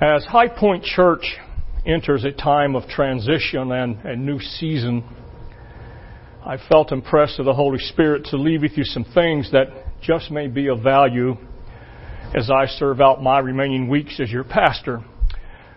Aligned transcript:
As 0.00 0.24
High 0.24 0.48
Point 0.48 0.82
Church 0.82 1.36
enters 1.84 2.24
a 2.24 2.32
time 2.32 2.74
of 2.74 2.88
transition 2.88 3.70
and 3.70 4.02
a 4.02 4.16
new 4.16 4.40
season, 4.40 5.04
I 6.42 6.56
felt 6.70 6.90
impressed 6.90 7.38
of 7.38 7.44
the 7.44 7.52
Holy 7.52 7.78
Spirit 7.78 8.24
to 8.30 8.38
leave 8.38 8.62
with 8.62 8.78
you 8.78 8.84
some 8.84 9.04
things 9.04 9.52
that 9.52 9.66
just 10.00 10.30
may 10.30 10.46
be 10.46 10.68
of 10.68 10.82
value 10.82 11.36
as 12.34 12.50
I 12.50 12.64
serve 12.64 13.02
out 13.02 13.22
my 13.22 13.40
remaining 13.40 13.90
weeks 13.90 14.18
as 14.20 14.30
your 14.30 14.42
pastor. 14.42 15.04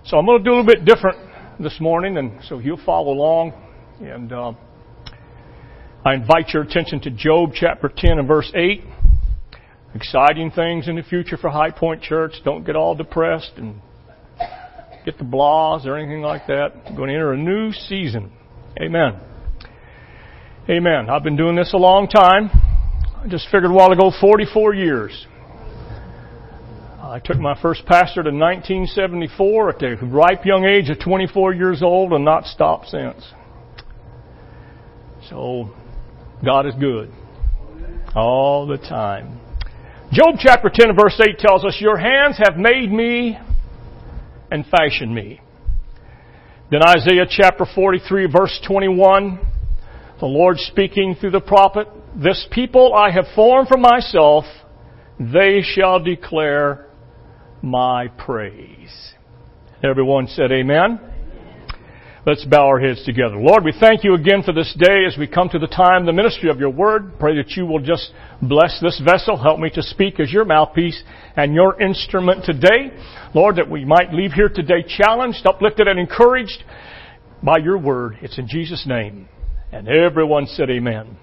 So 0.05 0.17
I'm 0.17 0.25
going 0.25 0.37
to 0.37 0.43
do 0.45 0.53
a 0.53 0.55
little 0.55 0.73
bit 0.73 0.85
different 0.85 1.17
this 1.59 1.81
morning, 1.81 2.15
and 2.15 2.41
so 2.45 2.59
you'll 2.59 2.79
follow 2.85 3.11
along. 3.11 3.51
And 3.99 4.31
uh, 4.31 4.53
I 6.05 6.13
invite 6.13 6.51
your 6.53 6.63
attention 6.63 7.01
to 7.01 7.09
Job 7.09 7.49
chapter 7.53 7.91
10 7.93 8.19
and 8.19 8.27
verse 8.29 8.49
8. 8.55 8.85
Exciting 9.95 10.51
things 10.51 10.87
in 10.87 10.95
the 10.95 11.03
future 11.03 11.35
for 11.35 11.49
High 11.49 11.71
Point 11.71 12.01
Church. 12.01 12.35
Don't 12.45 12.65
get 12.65 12.77
all 12.77 12.95
depressed 12.95 13.51
and 13.57 13.81
get 15.05 15.17
the 15.17 15.23
blahs 15.23 15.85
or 15.85 15.97
anything 15.97 16.21
like 16.21 16.47
that. 16.47 16.71
I'm 16.85 16.95
going 16.95 17.09
to 17.09 17.15
enter 17.15 17.33
a 17.33 17.37
new 17.37 17.71
season. 17.71 18.31
Amen. 18.81 19.19
Amen. 20.69 21.09
I've 21.09 21.23
been 21.23 21.35
doing 21.35 21.55
this 21.55 21.73
a 21.73 21.77
long 21.77 22.07
time. 22.07 22.49
I 23.17 23.27
just 23.27 23.45
figured 23.45 23.71
a 23.71 23.73
while 23.73 23.91
ago, 23.91 24.11
44 24.19 24.73
years. 24.73 25.27
I 27.01 27.19
took 27.19 27.37
my 27.37 27.59
first 27.61 27.85
pastor 27.85 28.23
to 28.23 28.31
1974 28.31 29.69
at 29.69 29.79
the 29.79 29.97
ripe 30.07 30.45
young 30.45 30.65
age 30.65 30.89
of 30.89 30.99
24 30.99 31.53
years 31.53 31.83
old 31.83 32.13
and 32.13 32.25
not 32.25 32.45
stopped 32.45 32.87
since. 32.87 33.23
So, 35.29 35.73
God 36.43 36.65
is 36.65 36.73
good. 36.79 37.11
All 38.15 38.65
the 38.65 38.77
time. 38.77 39.39
Job 40.11 40.35
chapter 40.39 40.71
10 40.73 40.95
verse 40.95 41.19
8 41.19 41.39
tells 41.39 41.65
us, 41.65 41.77
Your 41.79 41.97
hands 41.97 42.37
have 42.43 42.57
made 42.57 42.91
me 42.91 43.37
and 44.53 44.63
fashioned 44.67 45.13
me. 45.13 45.41
Then 46.69 46.81
Isaiah 46.87 47.25
chapter 47.27 47.65
43 47.65 48.27
verse 48.27 48.61
21, 48.67 49.39
the 50.19 50.27
Lord 50.27 50.59
speaking 50.59 51.15
through 51.19 51.31
the 51.31 51.41
prophet, 51.41 51.87
This 52.15 52.47
people 52.51 52.93
I 52.93 53.09
have 53.09 53.25
formed 53.35 53.67
for 53.67 53.77
myself, 53.77 54.45
they 55.19 55.61
shall 55.63 55.99
declare 55.99 56.87
my 57.63 58.09
praise. 58.09 59.13
Everyone 59.83 60.27
said 60.27 60.51
amen. 60.51 60.99
Let's 62.25 62.45
bow 62.45 62.67
our 62.67 62.79
heads 62.79 63.03
together. 63.03 63.35
Lord, 63.35 63.65
we 63.65 63.73
thank 63.77 64.05
you 64.05 64.13
again 64.13 64.43
for 64.43 64.53
this 64.53 64.73
day 64.79 65.03
as 65.05 65.17
we 65.17 65.27
come 65.27 65.49
to 65.49 65.59
the 65.59 65.67
time, 65.67 66.05
the 66.05 66.13
ministry 66.13 66.49
of 66.49 66.57
your 66.57 66.69
word. 66.69 67.19
Pray 67.19 67.35
that 67.35 67.57
you 67.57 67.65
will 67.65 67.81
just 67.81 68.13
bless 68.41 68.79
this 68.81 69.01
vessel. 69.03 69.35
Help 69.35 69.59
me 69.59 69.69
to 69.71 69.83
speak 69.83 70.21
as 70.21 70.31
your 70.31 70.45
mouthpiece 70.45 71.03
and 71.35 71.53
your 71.53 71.81
instrument 71.81 72.45
today. 72.45 72.93
Lord, 73.33 73.57
that 73.57 73.69
we 73.69 73.83
might 73.83 74.13
leave 74.13 74.31
here 74.31 74.47
today 74.47 74.85
challenged, 74.87 75.45
uplifted, 75.45 75.89
and 75.89 75.99
encouraged 75.99 76.63
by 77.43 77.57
your 77.57 77.77
word. 77.77 78.17
It's 78.21 78.37
in 78.37 78.47
Jesus' 78.47 78.85
name. 78.87 79.27
And 79.73 79.89
everyone 79.89 80.47
said 80.47 80.69
amen. 80.69 81.17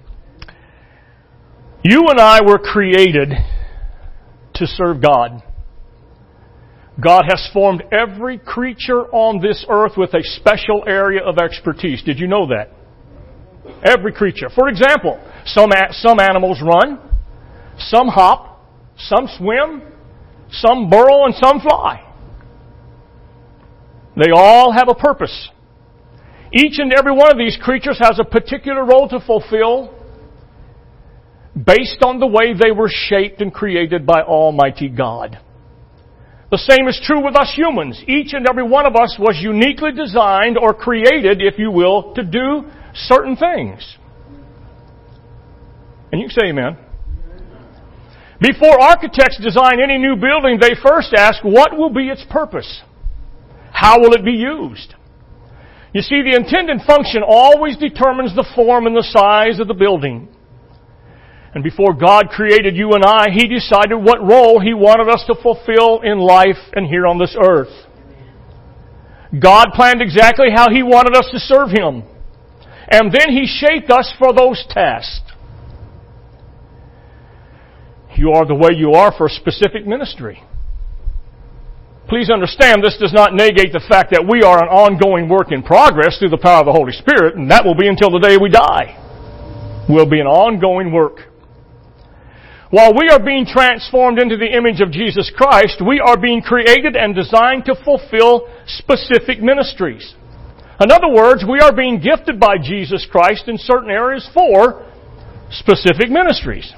You 1.83 2.09
and 2.09 2.20
I 2.20 2.41
were 2.45 2.59
created 2.59 3.31
to 4.53 4.67
serve 4.67 5.01
God. 5.01 5.42
God 7.01 7.25
has 7.29 7.48
formed 7.53 7.83
every 7.93 8.39
creature 8.39 9.06
on 9.12 9.41
this 9.41 9.65
earth 9.69 9.93
with 9.97 10.12
a 10.15 10.23
special 10.23 10.84
area 10.87 11.23
of 11.23 11.39
expertise. 11.39 12.03
Did 12.03 12.19
you 12.19 12.27
know 12.27 12.47
that? 12.48 12.70
Every 13.84 14.12
creature. 14.12 14.48
For 14.51 14.69
example, 14.69 15.20
some, 15.47 15.70
some 15.92 16.19
animals 16.19 16.61
run, 16.62 16.98
some 17.79 18.09
hop, 18.09 18.67
some 18.97 19.29
swim, 19.39 19.83
some 20.51 20.91
burrow, 20.91 21.25
and 21.27 21.34
some 21.34 21.61
fly. 21.61 22.07
They 24.17 24.33
all 24.35 24.73
have 24.73 24.89
a 24.89 24.95
purpose. 24.95 25.51
Each 26.53 26.79
and 26.79 26.92
every 26.92 27.12
one 27.12 27.31
of 27.31 27.39
these 27.39 27.57
creatures 27.62 27.98
has 28.01 28.19
a 28.19 28.25
particular 28.25 28.85
role 28.85 29.09
to 29.09 29.20
fulfill 29.20 29.95
based 31.55 32.03
on 32.03 32.19
the 32.19 32.27
way 32.27 32.53
they 32.53 32.73
were 32.73 32.91
shaped 32.92 33.41
and 33.41 33.53
created 33.55 34.05
by 34.05 34.23
Almighty 34.23 34.89
God. 34.89 35.39
The 36.50 36.58
same 36.58 36.88
is 36.88 37.00
true 37.05 37.24
with 37.24 37.36
us 37.36 37.52
humans. 37.55 38.02
Each 38.08 38.33
and 38.33 38.46
every 38.48 38.64
one 38.64 38.84
of 38.84 38.96
us 38.96 39.16
was 39.18 39.38
uniquely 39.40 39.92
designed 39.92 40.58
or 40.58 40.74
created, 40.74 41.40
if 41.40 41.58
you 41.58 41.70
will, 41.70 42.12
to 42.14 42.24
do 42.24 42.64
certain 42.94 43.36
things. 43.36 43.96
And 46.11 46.20
you 46.20 46.28
can 46.28 46.36
say 46.36 46.48
amen. 46.48 46.77
Before 48.40 48.80
architects 48.80 49.38
design 49.40 49.80
any 49.83 49.98
new 49.98 50.16
building, 50.16 50.58
they 50.61 50.72
first 50.83 51.14
ask, 51.16 51.44
what 51.44 51.77
will 51.77 51.90
be 51.90 52.08
its 52.08 52.24
purpose? 52.28 52.82
How 53.70 54.00
will 54.00 54.12
it 54.14 54.24
be 54.24 54.32
used? 54.32 54.94
You 55.92 56.02
see, 56.02 56.22
the 56.22 56.34
intended 56.34 56.78
function 56.86 57.22
always 57.24 57.77
determines 57.77 58.34
the 58.34 58.48
form 58.56 58.86
and 58.86 58.96
the 58.96 59.06
size 59.06 59.61
of 59.61 59.68
the 59.68 59.74
building. 59.74 60.28
And 61.55 61.64
before 61.64 61.94
God 61.94 62.28
created 62.30 62.77
you 62.77 62.92
and 62.92 63.05
I, 63.05 63.27
He 63.30 63.48
decided 63.48 63.96
what 63.96 64.22
role 64.22 64.61
He 64.61 64.72
wanted 64.72 65.08
us 65.08 65.24
to 65.27 65.34
fulfill 65.34 66.00
in 66.02 66.18
life 66.18 66.58
and 66.74 66.86
here 66.86 67.06
on 67.06 67.18
this 67.18 67.36
earth. 67.42 67.86
God 69.36 69.68
planned 69.74 70.02
exactly 70.02 70.48
how 70.55 70.70
He 70.70 70.83
wanted 70.83 71.16
us 71.16 71.28
to 71.33 71.38
serve 71.38 71.70
Him. 71.70 72.05
And 72.88 73.12
then 73.12 73.30
He 73.30 73.46
shaped 73.46 73.90
us 73.90 74.12
for 74.18 74.33
those 74.33 74.64
tasks. 74.68 75.22
You 78.17 78.32
are 78.32 78.44
the 78.44 78.55
way 78.55 78.70
you 78.77 78.92
are 78.92 79.12
for 79.17 79.27
a 79.27 79.30
specific 79.30 79.86
ministry. 79.86 80.42
Please 82.08 82.28
understand 82.28 82.82
this 82.82 82.98
does 83.00 83.12
not 83.12 83.34
negate 83.34 83.72
the 83.72 83.82
fact 83.88 84.11
that 84.11 84.27
we 84.27 84.42
are 84.42 84.58
an 84.58 84.68
ongoing 84.68 85.28
work 85.28 85.52
in 85.52 85.62
progress 85.62 86.18
through 86.18 86.30
the 86.30 86.42
power 86.42 86.61
of 86.61 86.67
the 86.67 86.72
Holy 86.72 86.92
Spirit, 86.92 87.36
and 87.36 87.50
that 87.50 87.64
will 87.64 87.77
be 87.77 87.86
until 87.86 88.11
the 88.11 88.18
day 88.18 88.36
we 88.36 88.50
die. 88.50 88.98
We'll 89.88 90.11
be 90.11 90.20
an 90.20 90.27
ongoing 90.27 90.92
work. 90.92 91.30
While 92.70 92.95
we 92.95 93.08
are 93.11 93.19
being 93.19 93.47
transformed 93.47 94.23
into 94.23 94.36
the 94.36 94.47
image 94.47 94.81
of 94.81 94.92
Jesus 94.92 95.31
Christ, 95.35 95.83
we 95.83 95.98
are 95.98 96.17
being 96.17 96.41
created 96.41 96.95
and 96.95 97.17
designed 97.17 97.64
to 97.64 97.75
fulfill 97.75 98.47
specific 98.67 99.42
ministries. 99.42 100.14
In 100.80 100.92
other 100.92 101.11
words, 101.11 101.42
we 101.42 101.59
are 101.59 101.75
being 101.75 102.01
gifted 102.01 102.39
by 102.39 102.63
Jesus 102.63 103.05
Christ 103.11 103.48
in 103.48 103.59
certain 103.59 103.91
areas 103.91 104.29
for 104.33 104.86
specific 105.51 106.11
ministries. 106.11 106.73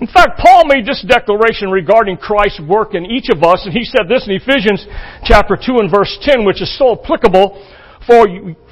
In 0.00 0.06
fact, 0.06 0.38
Paul 0.38 0.66
made 0.66 0.86
this 0.86 1.02
declaration 1.02 1.70
regarding 1.72 2.16
Christ's 2.16 2.60
work 2.60 2.94
in 2.94 3.06
each 3.06 3.26
of 3.28 3.42
us, 3.42 3.66
and 3.66 3.74
he 3.74 3.82
said 3.82 4.06
this 4.08 4.28
in 4.28 4.38
Ephesians 4.38 4.86
chapter 5.24 5.56
2 5.58 5.82
and 5.82 5.90
verse 5.90 6.16
10, 6.22 6.44
which 6.44 6.62
is 6.62 6.70
so 6.78 6.92
applicable, 6.94 7.58
for, 8.06 8.22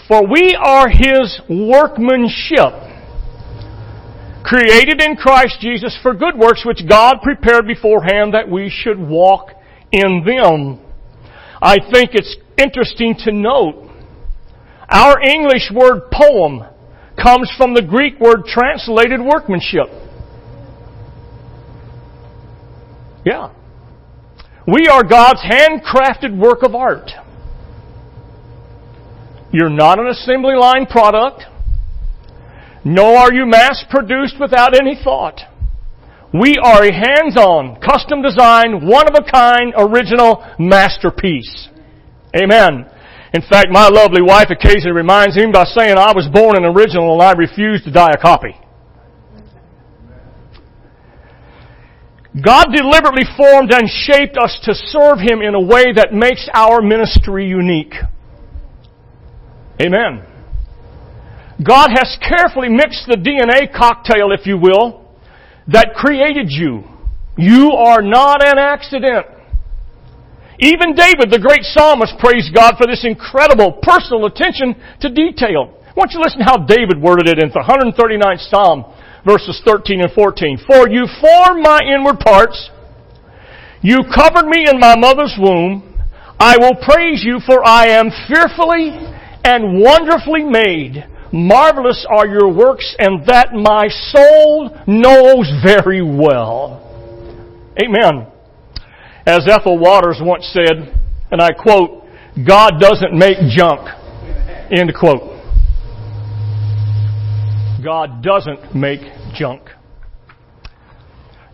for 0.07 0.31
we 0.31 0.55
are 0.55 0.89
his 0.89 1.41
workmanship 1.51 2.94
created 4.45 5.01
in 5.01 5.17
Christ 5.17 5.57
Jesus 5.61 5.99
for 6.03 6.15
good 6.15 6.39
works 6.39 6.65
which 6.65 6.87
God 6.89 7.17
prepared 7.23 7.67
beforehand 7.67 8.35
that 8.35 8.49
we 8.49 8.71
should 8.71 8.99
walk 8.99 9.51
in 9.91 10.23
them. 10.25 10.81
I 11.61 11.79
think 11.91 12.11
it's 12.13 12.37
interesting 12.59 13.17
to 13.25 13.33
note 13.33 13.91
our 14.89 15.21
English 15.21 15.71
word 15.75 16.11
poem 16.13 16.63
comes 17.21 17.51
from 17.57 17.75
the 17.75 17.83
Greek 17.83 18.21
word 18.21 18.45
translated 18.47 19.21
workmanship. 19.21 19.89
Yeah. 23.25 23.53
We 24.67 24.89
are 24.89 25.03
God's 25.03 25.41
handcrafted 25.41 26.37
work 26.37 26.63
of 26.63 26.75
art. 26.75 27.11
You're 29.53 29.71
not 29.71 29.99
an 29.99 30.09
assembly 30.09 30.55
line 30.55 30.87
product. 30.87 31.45
Nor 32.85 33.17
are 33.17 33.33
you 33.33 33.47
mass 33.47 33.83
produced 33.89 34.37
without 34.39 34.75
any 34.79 34.99
thought. 35.03 35.41
We 36.35 36.57
are 36.63 36.83
a 36.83 36.93
hands-on, 36.93 37.81
custom 37.81 38.21
designed, 38.21 38.87
one 38.87 39.07
of 39.07 39.15
a 39.15 39.31
kind, 39.31 39.73
original 39.77 40.45
masterpiece. 40.59 41.69
Amen. 42.37 42.91
In 43.33 43.43
fact, 43.43 43.69
my 43.71 43.89
lovely 43.89 44.21
wife 44.21 44.51
occasionally 44.51 44.93
reminds 44.93 45.37
me 45.37 45.47
by 45.53 45.65
saying 45.65 45.97
I 45.97 46.13
was 46.13 46.29
born 46.33 46.57
an 46.57 46.65
original 46.65 47.15
and 47.15 47.23
I 47.23 47.33
refuse 47.33 47.83
to 47.85 47.93
die 47.93 48.11
a 48.13 48.21
copy. 48.21 48.55
God 52.43 52.67
deliberately 52.75 53.25
formed 53.37 53.73
and 53.73 53.89
shaped 53.89 54.37
us 54.37 54.59
to 54.65 54.75
serve 54.75 55.21
Him 55.21 55.41
in 55.41 55.55
a 55.55 55.61
way 55.61 55.93
that 55.95 56.13
makes 56.13 56.49
our 56.53 56.83
ministry 56.83 57.47
unique. 57.47 57.95
Amen. 59.81 60.34
God 61.63 61.91
has 61.95 62.19
carefully 62.19 62.69
mixed 62.69 63.07
the 63.07 63.17
DNA 63.17 63.73
cocktail, 63.73 64.33
if 64.33 64.47
you 64.47 64.59
will, 64.59 65.07
that 65.69 65.95
created 65.95 66.51
you. 66.51 66.83
You 67.37 67.73
are 67.73 68.03
not 68.03 68.47
an 68.47 68.59
accident. 68.59 69.27
Even 70.59 70.95
David, 70.95 71.31
the 71.31 71.43
great 71.43 71.63
psalmist, 71.63 72.15
praised 72.19 72.55
God 72.55 72.75
for 72.79 72.87
this 72.87 73.05
incredible 73.05 73.79
personal 73.83 74.27
attention 74.27 74.75
to 75.01 75.11
detail. 75.11 75.79
I 75.83 75.93
want 75.95 76.11
you 76.11 76.19
to 76.19 76.27
listen 76.27 76.43
how 76.43 76.63
David 76.67 76.99
worded 76.99 77.27
it 77.27 77.43
in 77.43 77.51
the 77.51 77.63
139th 77.63 78.51
Psalm, 78.51 78.85
verses 79.27 79.61
13 79.65 80.03
and 80.03 80.13
14. 80.13 80.59
For 80.67 80.89
you 80.91 81.07
formed 81.23 81.63
my 81.63 81.81
inward 81.83 82.19
parts. 82.19 82.71
You 83.83 84.03
covered 84.15 84.47
me 84.47 84.67
in 84.71 84.79
my 84.79 84.97
mother's 84.97 85.35
womb. 85.39 86.03
I 86.39 86.57
will 86.59 86.75
praise 86.83 87.23
you 87.23 87.39
for 87.47 87.67
I 87.67 87.95
am 87.95 88.11
fearfully 88.27 88.91
and 89.45 89.79
wonderfully 89.79 90.43
made. 90.43 91.05
Marvelous 91.35 92.07
are 92.09 92.29
your 92.29 92.49
works 92.55 92.95
and 92.97 93.27
that 93.27 93.53
my 93.53 93.89
soul 93.89 94.71
knows 94.87 95.51
very 95.67 96.01
well. 96.01 96.81
Amen. 97.83 98.29
As 99.27 99.45
Ethel 99.49 99.77
Waters 99.77 100.21
once 100.23 100.47
said, 100.53 100.97
and 101.33 101.43
I 101.43 101.51
quote, 101.51 102.05
God 102.47 102.75
doesn't 102.79 103.13
make 103.13 103.37
junk. 103.49 103.81
End 104.71 104.93
quote. 104.97 105.33
God 107.83 108.23
doesn't 108.23 108.73
make 108.73 109.01
junk. 109.35 109.63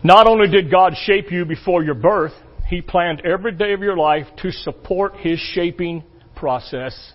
Not 0.03 0.27
only 0.27 0.47
did 0.47 0.69
God 0.69 0.93
shape 0.95 1.31
you 1.31 1.43
before 1.43 1.83
your 1.83 1.95
birth, 1.95 2.33
He 2.67 2.83
planned 2.83 3.21
every 3.25 3.53
day 3.53 3.73
of 3.73 3.79
your 3.79 3.97
life 3.97 4.27
to 4.43 4.51
support 4.51 5.15
His 5.15 5.39
shaping 5.39 6.03
process. 6.35 7.13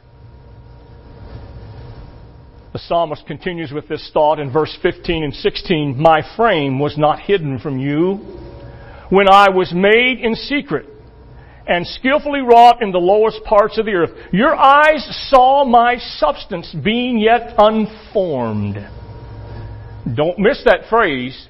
The 2.76 2.82
psalmist 2.88 3.26
continues 3.26 3.72
with 3.72 3.88
this 3.88 4.10
thought 4.12 4.38
in 4.38 4.52
verse 4.52 4.76
15 4.82 5.24
and 5.24 5.32
16 5.32 5.96
My 5.96 6.20
frame 6.36 6.78
was 6.78 6.98
not 6.98 7.20
hidden 7.20 7.58
from 7.58 7.78
you 7.78 8.16
when 9.08 9.30
I 9.30 9.48
was 9.48 9.72
made 9.72 10.18
in 10.20 10.34
secret 10.34 10.84
and 11.66 11.86
skillfully 11.86 12.40
wrought 12.40 12.82
in 12.82 12.92
the 12.92 12.98
lowest 12.98 13.42
parts 13.44 13.78
of 13.78 13.86
the 13.86 13.92
earth. 13.92 14.10
Your 14.30 14.54
eyes 14.54 15.02
saw 15.30 15.64
my 15.64 15.96
substance 15.96 16.76
being 16.84 17.18
yet 17.18 17.54
unformed. 17.56 18.74
Don't 20.14 20.38
miss 20.38 20.62
that 20.66 20.90
phrase. 20.90 21.48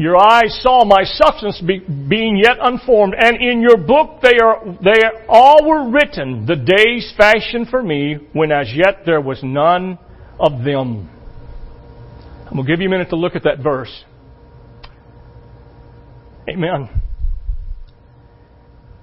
Your 0.00 0.16
eyes 0.16 0.58
saw 0.62 0.82
my 0.86 1.04
substance 1.04 1.60
be, 1.60 1.80
being 1.80 2.40
yet 2.42 2.56
unformed, 2.58 3.14
and 3.18 3.36
in 3.36 3.60
your 3.60 3.76
book 3.76 4.22
they 4.22 4.38
are 4.42 4.64
they 4.82 4.98
all 5.28 5.68
were 5.68 5.90
written, 5.90 6.46
the 6.46 6.56
days 6.56 7.12
fashioned 7.18 7.68
for 7.68 7.82
me, 7.82 8.16
when 8.32 8.50
as 8.50 8.72
yet 8.74 9.02
there 9.04 9.20
was 9.20 9.42
none 9.42 9.98
of 10.38 10.64
them. 10.64 11.06
I'm 12.46 12.56
gonna 12.56 12.66
give 12.66 12.80
you 12.80 12.86
a 12.86 12.90
minute 12.90 13.10
to 13.10 13.16
look 13.16 13.36
at 13.36 13.42
that 13.42 13.58
verse. 13.62 13.92
Amen. 16.48 16.88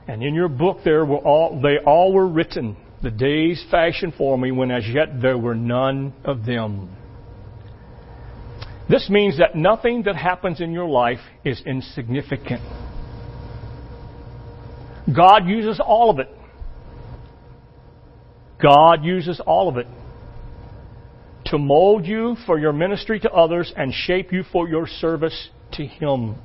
And 0.08 0.24
in 0.24 0.34
your 0.34 0.50
book 0.50 0.80
there 0.84 1.06
were 1.06 1.20
all 1.20 1.62
they 1.62 1.78
all 1.86 2.12
were 2.12 2.28
written, 2.28 2.76
the 3.04 3.12
days 3.12 3.64
fashioned 3.70 4.16
for 4.16 4.36
me, 4.36 4.52
when 4.52 4.72
as 4.72 4.88
yet 4.88 5.22
there 5.22 5.38
were 5.38 5.54
none 5.54 6.16
of 6.26 6.44
them. 6.44 6.90
This 8.90 9.10
means 9.10 9.38
that 9.38 9.56
nothing 9.56 10.04
that 10.04 10.16
happens 10.16 10.62
in 10.62 10.72
your 10.72 10.88
life 10.88 11.20
is 11.44 11.62
insignificant. 11.66 12.62
God 15.14 15.48
uses 15.48 15.80
all 15.84 16.10
of 16.10 16.20
it. 16.20 16.30
God 18.62 19.04
uses 19.04 19.40
all 19.46 19.70
of 19.70 19.78
it 19.78 19.88
to 21.46 21.58
mold 21.58 22.06
you 22.06 22.36
for 22.46 22.60
your 22.60 22.74
ministry 22.74 23.20
to 23.22 23.32
others 23.32 23.72
and 23.76 23.94
shape 23.94 24.34
you 24.34 24.44
for 24.52 24.68
your 24.68 24.88
service 24.88 25.50
to 25.74 25.86
Him. 25.86 26.36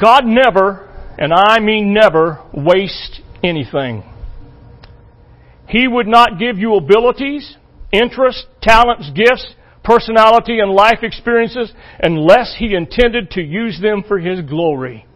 God 0.00 0.24
never, 0.24 0.88
and 1.18 1.32
I 1.32 1.60
mean 1.60 1.92
never, 1.92 2.42
waste 2.52 3.20
anything. 3.42 4.04
He 5.68 5.88
would 5.88 6.06
not 6.06 6.38
give 6.38 6.58
you 6.58 6.74
abilities, 6.74 7.56
interests, 7.92 8.44
talents, 8.60 9.10
gifts, 9.14 9.54
personality, 9.84 10.58
and 10.58 10.72
life 10.72 11.00
experiences 11.02 11.72
unless 12.02 12.56
He 12.58 12.74
intended 12.74 13.30
to 13.32 13.42
use 13.42 13.78
them 13.80 14.02
for 14.06 14.18
His 14.18 14.40
glory. 14.40 15.06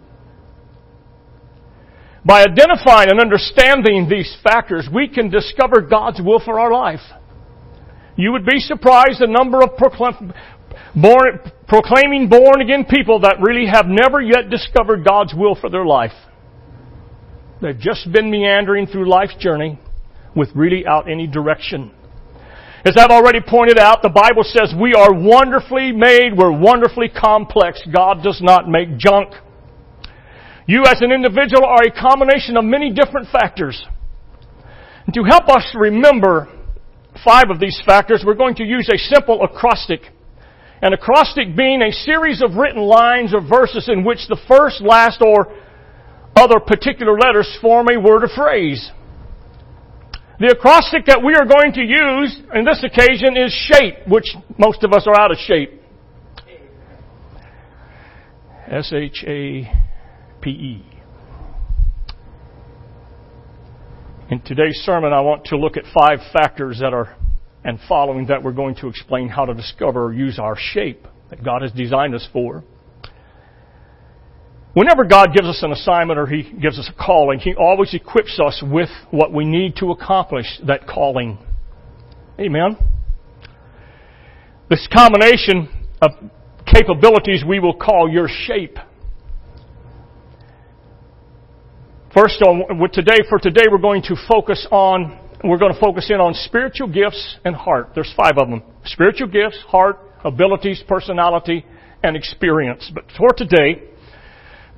By 2.25 2.43
identifying 2.43 3.11
and 3.11 3.21
understanding 3.21 4.09
these 4.09 4.37
factors, 4.43 4.89
we 4.93 5.09
can 5.09 5.31
discover 5.31 5.81
God's 5.81 6.21
will 6.23 6.41
for 6.45 6.61
our 6.61 6.71
life. 6.71 7.01
You 8.17 8.33
would 8.33 8.45
be 8.45 8.59
surprised 8.59 9.21
the 9.21 9.27
number 9.27 9.63
of 9.63 9.71
born, 10.95 11.41
proclaiming 11.69 12.29
born 12.29 12.61
again 12.61 12.85
people 12.85 13.21
that 13.21 13.37
really 13.41 13.67
have 13.67 13.87
never 13.87 14.21
yet 14.21 14.51
discovered 14.51 15.05
God's 15.05 15.33
will 15.35 15.55
for 15.55 15.71
their 15.71 15.87
life. 15.87 16.13
They've 17.63 17.79
just 17.79 18.13
been 18.13 18.31
meandering 18.31 18.87
through 18.87 19.09
life's 19.09 19.37
journey 19.37 19.81
with 20.35 20.51
really 20.55 20.87
out 20.87 21.11
any 21.11 21.27
direction. 21.27 21.93
As 22.89 22.97
I've 22.97 23.11
already 23.11 23.41
pointed 23.47 23.77
out, 23.79 24.01
the 24.01 24.09
Bible 24.09 24.45
says 24.45 24.73
we 24.73 24.95
are 24.95 25.13
wonderfully 25.13 25.93
made, 25.93 26.33
we're 26.35 26.57
wonderfully 26.57 27.11
complex. 27.11 27.83
God 27.93 28.23
does 28.25 28.41
not 28.41 28.67
make 28.67 28.97
junk. 28.97 29.35
You 30.67 30.85
as 30.87 31.03
an 31.03 31.13
individual 31.13 31.67
are 31.67 31.85
a 31.85 31.93
combination 31.93 32.57
of 32.57 32.65
many 32.65 32.91
different 32.91 33.29
factors. 33.29 33.77
And 35.05 35.13
to 35.13 35.23
help 35.29 35.51
us 35.51 35.69
remember 35.75 36.49
five 37.23 37.51
of 37.51 37.61
these 37.61 37.79
factors, 37.85 38.25
we're 38.25 38.41
going 38.41 38.55
to 38.55 38.65
use 38.65 38.89
a 38.89 38.97
simple 38.97 39.45
acrostic. 39.45 40.01
An 40.81 40.95
acrostic 40.95 41.55
being 41.55 41.83
a 41.83 41.93
series 41.93 42.41
of 42.41 42.55
written 42.55 42.81
lines 42.81 43.35
or 43.35 43.47
verses 43.47 43.91
in 43.93 44.03
which 44.03 44.29
the 44.31 44.41
first, 44.49 44.81
last, 44.81 45.21
or 45.21 45.53
other 46.35 46.59
particular 46.59 47.19
letters 47.19 47.55
form 47.61 47.89
a 47.93 48.01
word 48.01 48.25
or 48.25 48.29
phrase. 48.35 48.91
The 50.41 50.55
acrostic 50.57 51.07
that 51.07 51.21
we 51.25 51.35
are 51.35 51.45
going 51.45 51.73
to 51.73 51.81
use 51.81 52.41
in 52.55 52.65
this 52.65 52.85
occasion 52.85 53.37
is 53.37 53.53
shape, 53.53 54.07
which 54.07 54.37
most 54.57 54.85
of 54.85 54.93
us 54.93 55.05
are 55.09 55.19
out 55.19 55.33
of 55.33 55.39
shape. 55.39 55.83
S 58.71 58.93
H 58.95 59.25
A 59.27 59.69
P 60.41 60.51
E. 60.51 60.87
In 64.31 64.41
today's 64.43 64.77
sermon, 64.85 65.13
I 65.13 65.23
want 65.23 65.47
to 65.47 65.57
look 65.57 65.77
at 65.77 65.85
five 65.99 66.21
factors 66.33 66.79
that 66.81 66.93
are, 66.93 67.17
and 67.65 67.81
following 67.89 68.27
that, 68.27 68.43
we're 68.43 68.53
going 68.53 68.77
to 68.77 68.87
explain 68.87 69.29
how 69.29 69.45
to 69.45 69.55
discover 69.55 70.05
or 70.05 70.13
use 70.13 70.39
our 70.39 70.55
shape 70.57 71.07
that 71.31 71.43
God 71.43 71.63
has 71.63 71.73
designed 71.73 72.15
us 72.15 72.29
for. 72.33 72.63
Whenever 74.79 75.03
God 75.03 75.31
gives 75.35 75.49
us 75.49 75.65
an 75.65 75.73
assignment 75.73 76.21
or 76.21 76.27
He 76.27 76.45
gives 76.53 76.79
us 76.79 76.89
a 76.89 77.05
calling, 77.05 77.41
He 77.41 77.53
always 77.53 77.93
equips 77.95 78.39
us 78.39 78.63
with 78.65 78.89
what 79.11 79.33
we 79.33 79.45
need 79.45 79.75
to 79.79 79.91
accomplish 79.91 80.47
that 80.69 80.87
calling. 80.87 81.37
Amen. 82.39 82.77
This 84.71 84.87
combination 84.97 85.69
of 86.01 86.13
capabilities 86.65 87.43
we 87.45 87.59
will 87.59 87.75
call 87.75 88.09
your 88.09 88.29
shape. 88.29 88.79
First, 92.15 92.41
on 92.43 92.79
today, 92.93 93.19
for 93.29 93.41
today, 93.41 93.65
we're 93.69 93.79
going 93.79 94.03
to 94.03 94.15
focus 94.29 94.65
on, 94.71 95.19
we're 95.43 95.59
going 95.59 95.75
to 95.75 95.81
focus 95.81 96.09
in 96.09 96.21
on 96.21 96.35
spiritual 96.35 96.87
gifts 96.87 97.39
and 97.45 97.57
heart. 97.57 97.91
There's 97.97 98.15
five 98.17 98.35
of 98.39 98.49
them. 98.49 98.63
Spiritual 98.85 99.27
gifts, 99.27 99.59
heart, 99.67 99.99
abilities, 100.25 100.85
personality, 100.87 101.67
and 102.05 102.17
experience. 102.17 102.93
But 102.95 103.07
for 103.19 103.31
today, 103.37 103.83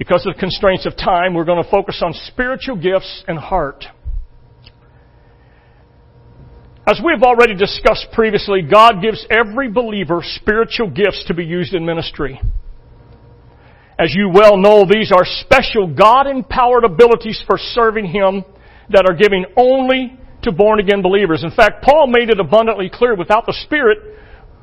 because 0.01 0.25
of 0.27 0.33
the 0.33 0.41
constraints 0.41 0.87
of 0.87 0.97
time, 0.97 1.35
we're 1.35 1.45
going 1.45 1.63
to 1.63 1.71
focus 1.71 2.01
on 2.03 2.15
spiritual 2.15 2.75
gifts 2.75 3.23
and 3.29 3.39
heart. 3.39 3.85
As 6.87 6.99
we've 7.05 7.23
already 7.23 7.55
discussed 7.55 8.07
previously, 8.11 8.63
God 8.63 9.03
gives 9.03 9.27
every 9.29 9.71
believer 9.71 10.23
spiritual 10.23 10.89
gifts 10.89 11.25
to 11.27 11.35
be 11.35 11.45
used 11.45 11.75
in 11.75 11.85
ministry. 11.85 12.41
As 13.99 14.15
you 14.15 14.31
well 14.33 14.57
know, 14.57 14.87
these 14.91 15.13
are 15.13 15.27
special 15.27 15.95
God 15.95 16.27
empowered 16.27 16.85
abilities 16.85 17.45
for 17.47 17.59
serving 17.59 18.07
Him 18.07 18.43
that 18.89 19.05
are 19.07 19.15
given 19.15 19.45
only 19.55 20.19
to 20.45 20.51
born 20.51 20.81
again 20.81 21.03
believers. 21.03 21.45
In 21.45 21.51
fact, 21.51 21.85
Paul 21.85 22.07
made 22.07 22.31
it 22.31 22.41
abundantly 22.41 22.91
clear 22.91 23.15
without 23.15 23.45
the 23.45 23.57
Spirit, 23.67 23.99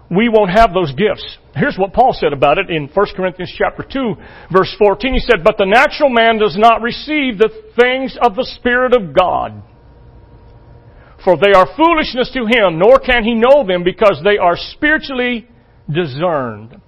we 0.10 0.30
won't 0.30 0.52
have 0.52 0.74
those 0.74 0.94
gifts. 0.94 1.38
Here's 1.54 1.78
what 1.78 1.94
Paul 1.94 2.14
said 2.14 2.32
about 2.32 2.58
it 2.58 2.70
in 2.70 2.88
1 2.88 3.06
Corinthians 3.16 3.54
chapter 3.58 3.84
2 3.84 4.16
verse 4.52 4.74
14. 4.80 5.14
He 5.14 5.20
said, 5.20 5.44
But 5.44 5.58
the 5.58 5.66
natural 5.66 6.10
man 6.10 6.38
does 6.38 6.56
not 6.58 6.82
receive 6.82 7.38
the 7.38 7.50
things 7.80 8.18
of 8.22 8.36
the 8.36 8.48
Spirit 8.58 8.96
of 8.96 9.14
God. 9.14 9.64
For 11.26 11.36
they 11.36 11.52
are 11.52 11.68
foolishness 11.76 12.32
to 12.34 12.46
him, 12.46 12.80
nor 12.80 13.00
can 13.00 13.24
he 13.24 13.34
know 13.34 13.66
them 13.68 13.84
because 13.84 14.22
they 14.24 14.38
are 14.38 14.56
spiritually 14.56 15.48
discerned. 15.92 16.80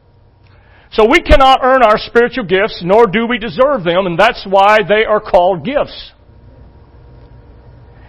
So 0.92 1.08
we 1.10 1.22
cannot 1.22 1.60
earn 1.62 1.84
our 1.84 1.98
spiritual 1.98 2.46
gifts, 2.46 2.82
nor 2.84 3.06
do 3.06 3.28
we 3.28 3.38
deserve 3.38 3.84
them, 3.84 4.06
and 4.06 4.18
that's 4.18 4.46
why 4.48 4.78
they 4.88 5.04
are 5.04 5.20
called 5.20 5.66
gifts. 5.66 6.14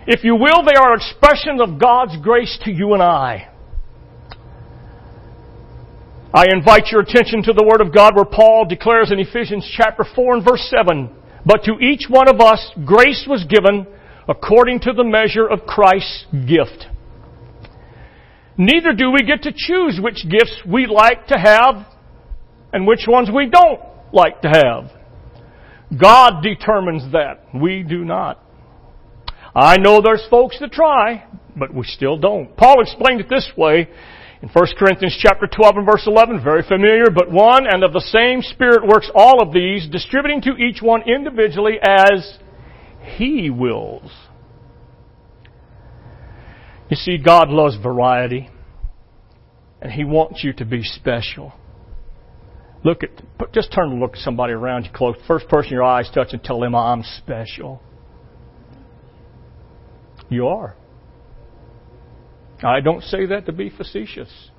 If 0.07 0.25
you 0.25 0.35
will, 0.35 0.64
they 0.64 0.76
are 0.76 0.95
expressions 0.95 1.61
of 1.61 1.81
God's 1.81 2.17
grace 2.23 2.59
to 2.64 2.71
you 2.71 2.95
and 2.95 3.02
I. 3.02 3.50
I 6.32 6.44
invite 6.54 6.92
your 6.92 7.00
attention 7.00 7.42
to 7.42 7.52
the 7.52 7.64
Word 7.64 7.80
of 7.80 7.92
God 7.92 8.14
where 8.14 8.25
Paul 8.25 8.64
declares 8.64 9.10
in 9.10 9.18
Ephesians 9.18 9.68
chapter 9.76 10.04
4 10.14 10.37
and 10.37 10.44
verse 10.44 10.62
7, 10.70 11.10
But 11.44 11.64
to 11.64 11.72
each 11.80 12.06
one 12.08 12.28
of 12.28 12.40
us 12.40 12.70
grace 12.84 13.26
was 13.28 13.44
given 13.44 13.84
according 14.28 14.78
to 14.80 14.92
the 14.92 15.02
measure 15.02 15.49
of 15.49 15.66
Christ's 15.66 16.26
gift. 16.32 16.87
Neither 18.56 18.92
do 18.92 19.10
we 19.10 19.25
get 19.25 19.42
to 19.42 19.52
choose 19.52 19.99
which 20.00 20.25
gifts 20.28 20.62
we 20.64 20.87
like 20.87 21.26
to 21.28 21.37
have 21.37 21.87
and 22.72 22.87
which 22.87 23.06
ones 23.08 23.28
we 23.34 23.50
don't 23.50 23.80
like 24.12 24.40
to 24.42 24.49
have. 24.50 24.92
God 25.99 26.44
determines 26.44 27.10
that. 27.10 27.42
We 27.52 27.82
do 27.82 28.04
not. 28.04 28.40
I 29.52 29.78
know 29.78 30.00
there's 30.00 30.25
folks 30.30 30.60
that 30.60 30.70
try, 30.70 31.25
but 31.56 31.75
we 31.75 31.82
still 31.87 32.18
don't. 32.18 32.56
Paul 32.56 32.82
explained 32.82 33.20
it 33.20 33.28
this 33.28 33.50
way 33.56 33.88
in 34.42 34.49
1 34.49 34.66
Corinthians 34.78 35.16
chapter 35.20 35.47
12 35.47 35.76
and 35.76 35.87
verse 35.87 36.04
11, 36.06 36.42
very 36.42 36.62
familiar, 36.62 37.11
but 37.14 37.30
one 37.30 37.66
and 37.66 37.85
of 37.85 37.92
the 37.92 38.00
same 38.00 38.40
Spirit 38.40 38.87
works 38.87 39.11
all 39.14 39.42
of 39.42 39.52
these, 39.52 39.87
distributing 39.88 40.40
to 40.42 40.56
each 40.56 40.80
one 40.80 41.02
individually 41.06 41.78
as 41.82 42.38
He 43.16 43.50
wills. 43.50 44.11
You 46.88 46.97
see, 46.97 47.18
God 47.18 47.50
loves 47.50 47.76
variety, 47.76 48.49
and 49.82 49.92
He 49.92 50.04
wants 50.04 50.42
you 50.42 50.54
to 50.54 50.64
be 50.64 50.82
special. 50.82 51.52
Look 52.82 53.02
at, 53.02 53.11
just 53.52 53.73
turn 53.75 53.90
and 53.90 54.00
look 54.00 54.14
at 54.14 54.20
somebody 54.20 54.54
around 54.54 54.85
you 54.87 54.90
close. 54.94 55.16
First 55.28 55.49
person 55.49 55.73
your 55.73 55.82
eyes 55.82 56.11
touch 56.14 56.28
and 56.32 56.42
tell 56.42 56.61
them, 56.61 56.75
I'm 56.75 57.02
special. 57.18 57.82
You 60.30 60.47
are. 60.47 60.76
I 62.62 62.81
don't 62.81 63.02
say 63.02 63.26
that 63.26 63.47
to 63.47 63.52
be 63.52 63.71
facetious. 63.71 64.50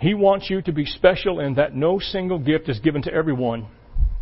He 0.00 0.14
wants 0.14 0.48
you 0.48 0.62
to 0.62 0.72
be 0.72 0.84
special 0.84 1.40
in 1.40 1.54
that 1.54 1.74
no 1.74 1.98
single 1.98 2.38
gift 2.38 2.68
is 2.68 2.78
given 2.78 3.02
to 3.02 3.12
everyone. 3.12 3.66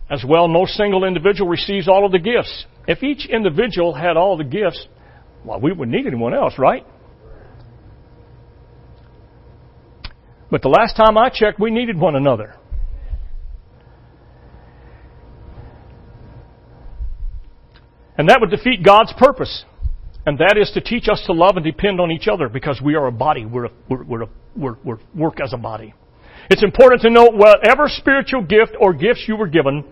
As 0.09 0.25
well, 0.27 0.49
no 0.49 0.65
single 0.65 1.05
individual 1.05 1.51
receives 1.51 1.89
all 1.89 2.07
of 2.07 2.13
the 2.13 2.19
gifts. 2.19 2.65
If 2.87 3.03
each 3.03 3.27
individual 3.27 3.93
had 3.93 4.17
all 4.17 4.37
the 4.37 4.45
gifts, 4.45 4.87
well, 5.45 5.61
we 5.61 5.73
wouldn't 5.73 5.95
need 5.95 6.07
anyone 6.07 6.33
else, 6.33 6.55
right? 6.59 6.87
But 10.51 10.63
the 10.63 10.69
last 10.69 10.97
time 10.97 11.19
I 11.19 11.29
checked, 11.29 11.61
we 11.61 11.71
needed 11.71 11.99
one 11.99 12.17
another. 12.17 12.55
And 18.19 18.29
that 18.29 18.41
would 18.41 18.51
defeat 18.51 18.83
God's 18.83 19.13
purpose. 19.19 19.65
And 20.27 20.39
that 20.39 20.57
is 20.61 20.71
to 20.75 20.81
teach 20.81 21.09
us 21.09 21.23
to 21.27 21.33
love 21.33 21.57
and 21.57 21.65
depend 21.65 22.01
on 22.01 22.11
each 22.11 22.27
other 22.27 22.49
because 22.49 22.81
we 22.83 22.97
are 22.97 23.07
a 23.07 23.13
body. 23.13 23.45
We're, 23.45 23.67
a, 23.67 23.71
we're, 23.89 24.05
we're, 24.05 24.23
a, 24.23 24.29
we're, 24.57 24.77
we're 24.85 24.99
work 25.15 25.41
as 25.41 25.53
a 25.53 25.57
body. 25.57 25.95
It's 26.51 26.65
important 26.65 27.03
to 27.03 27.11
note 27.11 27.35
whatever 27.35 27.89
spiritual 27.89 28.43
gift 28.43 28.73
or 28.81 28.93
gifts 28.93 29.25
you 29.29 29.37
were 29.37 29.47
given, 29.47 29.85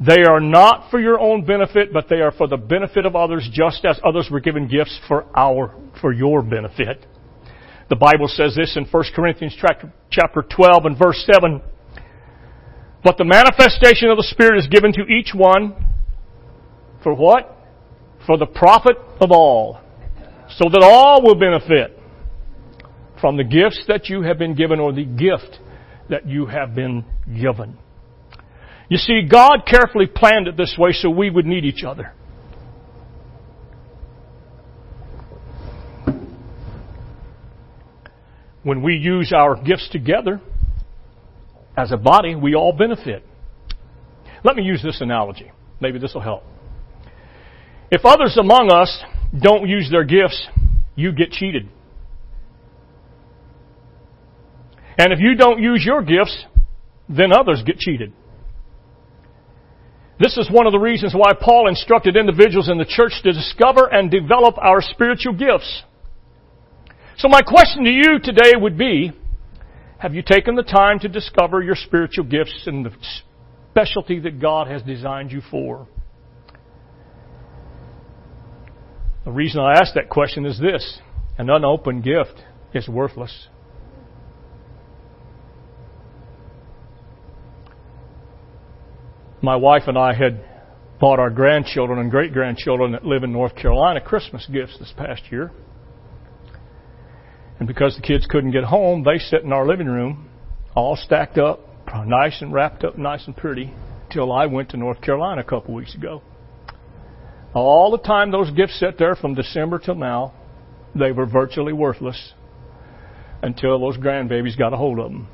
they 0.00 0.22
are 0.28 0.40
not 0.40 0.90
for 0.90 1.00
your 1.00 1.20
own 1.20 1.44
benefit, 1.44 1.92
but 1.92 2.08
they 2.08 2.20
are 2.20 2.32
for 2.32 2.46
the 2.46 2.56
benefit 2.56 3.06
of 3.06 3.14
others, 3.16 3.48
just 3.52 3.84
as 3.84 3.98
others 4.04 4.28
were 4.30 4.40
given 4.40 4.66
gifts 4.66 4.98
for 5.08 5.26
our, 5.36 5.74
for 6.00 6.12
your 6.12 6.42
benefit. 6.42 7.06
The 7.88 7.96
Bible 7.96 8.28
says 8.28 8.54
this 8.56 8.76
in 8.76 8.86
1 8.86 9.04
Corinthians 9.14 9.56
chapter 10.10 10.42
12 10.42 10.84
and 10.86 10.98
verse 10.98 11.22
7. 11.32 11.60
But 13.02 13.18
the 13.18 13.24
manifestation 13.24 14.08
of 14.08 14.16
the 14.16 14.26
Spirit 14.30 14.58
is 14.58 14.66
given 14.68 14.92
to 14.94 15.02
each 15.02 15.32
one 15.34 15.93
for 17.04 17.14
what? 17.14 17.56
For 18.26 18.36
the 18.36 18.46
profit 18.46 18.96
of 19.20 19.30
all. 19.30 19.78
So 20.56 20.68
that 20.68 20.82
all 20.82 21.22
will 21.22 21.36
benefit 21.36 21.96
from 23.20 23.36
the 23.36 23.44
gifts 23.44 23.84
that 23.86 24.08
you 24.08 24.22
have 24.22 24.38
been 24.38 24.54
given 24.54 24.80
or 24.80 24.92
the 24.92 25.04
gift 25.04 25.60
that 26.10 26.26
you 26.26 26.46
have 26.46 26.74
been 26.74 27.04
given. 27.26 27.78
You 28.88 28.98
see, 28.98 29.22
God 29.30 29.62
carefully 29.66 30.06
planned 30.06 30.48
it 30.48 30.56
this 30.56 30.76
way 30.78 30.92
so 30.92 31.10
we 31.10 31.30
would 31.30 31.46
need 31.46 31.64
each 31.64 31.84
other. 31.84 32.12
When 38.62 38.82
we 38.82 38.94
use 38.94 39.32
our 39.34 39.62
gifts 39.62 39.88
together 39.90 40.40
as 41.76 41.92
a 41.92 41.98
body, 41.98 42.34
we 42.34 42.54
all 42.54 42.72
benefit. 42.72 43.22
Let 44.42 44.56
me 44.56 44.62
use 44.62 44.82
this 44.82 45.00
analogy. 45.00 45.50
Maybe 45.80 45.98
this 45.98 46.14
will 46.14 46.22
help. 46.22 46.44
If 47.94 48.04
others 48.04 48.36
among 48.36 48.72
us 48.72 49.04
don't 49.38 49.68
use 49.68 49.88
their 49.88 50.02
gifts, 50.02 50.48
you 50.96 51.12
get 51.12 51.30
cheated. 51.30 51.68
And 54.98 55.12
if 55.12 55.20
you 55.20 55.36
don't 55.36 55.62
use 55.62 55.84
your 55.86 56.02
gifts, 56.02 56.44
then 57.08 57.32
others 57.32 57.62
get 57.64 57.78
cheated. 57.78 58.12
This 60.18 60.36
is 60.36 60.50
one 60.50 60.66
of 60.66 60.72
the 60.72 60.80
reasons 60.80 61.14
why 61.14 61.34
Paul 61.40 61.68
instructed 61.68 62.16
individuals 62.16 62.68
in 62.68 62.78
the 62.78 62.84
church 62.84 63.12
to 63.22 63.32
discover 63.32 63.86
and 63.86 64.10
develop 64.10 64.58
our 64.58 64.82
spiritual 64.82 65.34
gifts. 65.34 65.84
So 67.18 67.28
my 67.28 67.42
question 67.42 67.84
to 67.84 67.90
you 67.90 68.18
today 68.20 68.54
would 68.56 68.76
be, 68.76 69.12
have 69.98 70.16
you 70.16 70.22
taken 70.26 70.56
the 70.56 70.64
time 70.64 70.98
to 70.98 71.08
discover 71.08 71.62
your 71.62 71.76
spiritual 71.76 72.24
gifts 72.24 72.64
and 72.66 72.84
the 72.84 72.90
specialty 73.70 74.18
that 74.18 74.40
God 74.40 74.66
has 74.66 74.82
designed 74.82 75.30
you 75.30 75.42
for? 75.48 75.86
The 79.24 79.32
reason 79.32 79.60
I 79.60 79.78
ask 79.78 79.94
that 79.94 80.10
question 80.10 80.44
is 80.44 80.58
this 80.60 81.00
an 81.38 81.48
unopened 81.48 82.04
gift 82.04 82.44
is 82.74 82.88
worthless. 82.88 83.48
My 89.40 89.56
wife 89.56 89.84
and 89.86 89.98
I 89.98 90.14
had 90.14 90.44
bought 91.00 91.18
our 91.18 91.30
grandchildren 91.30 91.98
and 91.98 92.10
great 92.10 92.32
grandchildren 92.32 92.92
that 92.92 93.04
live 93.04 93.24
in 93.24 93.32
North 93.32 93.56
Carolina 93.56 94.00
Christmas 94.00 94.46
gifts 94.50 94.78
this 94.78 94.92
past 94.96 95.22
year. 95.30 95.50
And 97.58 97.68
because 97.68 97.96
the 97.96 98.02
kids 98.02 98.26
couldn't 98.26 98.52
get 98.52 98.64
home, 98.64 99.04
they 99.04 99.18
sit 99.18 99.42
in 99.42 99.52
our 99.52 99.66
living 99.66 99.86
room, 99.86 100.28
all 100.74 100.96
stacked 100.96 101.38
up, 101.38 101.60
nice 102.06 102.40
and 102.42 102.52
wrapped 102.52 102.84
up, 102.84 102.98
nice 102.98 103.26
and 103.26 103.36
pretty, 103.36 103.72
till 104.10 104.32
I 104.32 104.46
went 104.46 104.70
to 104.70 104.76
North 104.76 105.00
Carolina 105.00 105.40
a 105.40 105.44
couple 105.44 105.74
weeks 105.74 105.94
ago. 105.94 106.22
All 107.54 107.92
the 107.92 107.98
time 107.98 108.32
those 108.32 108.50
gifts 108.50 108.80
sat 108.80 108.98
there 108.98 109.14
from 109.14 109.34
December 109.34 109.78
till 109.78 109.94
now, 109.94 110.34
they 110.94 111.12
were 111.12 111.26
virtually 111.26 111.72
worthless 111.72 112.32
until 113.42 113.78
those 113.78 113.96
grandbabies 113.96 114.58
got 114.58 114.72
a 114.72 114.76
hold 114.76 114.98
of 114.98 115.12
them. 115.12 115.28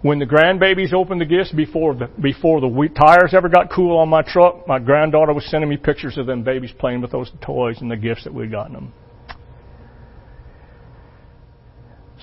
When 0.00 0.20
the 0.20 0.26
grandbabies 0.26 0.92
opened 0.92 1.20
the 1.20 1.26
gifts 1.26 1.52
before 1.52 1.94
the 1.94 2.06
before 2.06 2.60
the 2.60 2.88
tires 2.96 3.34
ever 3.34 3.48
got 3.48 3.70
cool 3.70 3.98
on 3.98 4.08
my 4.08 4.22
truck, 4.22 4.66
my 4.68 4.78
granddaughter 4.78 5.32
was 5.32 5.44
sending 5.50 5.68
me 5.68 5.76
pictures 5.76 6.16
of 6.16 6.26
them 6.26 6.44
babies 6.44 6.72
playing 6.78 7.02
with 7.02 7.10
those 7.10 7.30
toys 7.44 7.78
and 7.80 7.90
the 7.90 7.96
gifts 7.96 8.24
that 8.24 8.32
we'd 8.32 8.50
gotten 8.50 8.74
them. 8.74 8.92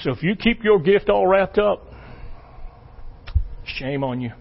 So 0.01 0.11
if 0.11 0.23
you 0.23 0.35
keep 0.35 0.63
your 0.63 0.79
gift 0.79 1.09
all 1.09 1.27
wrapped 1.27 1.57
up, 1.57 1.85
shame 3.65 4.03
on 4.03 4.21
you. 4.21 4.31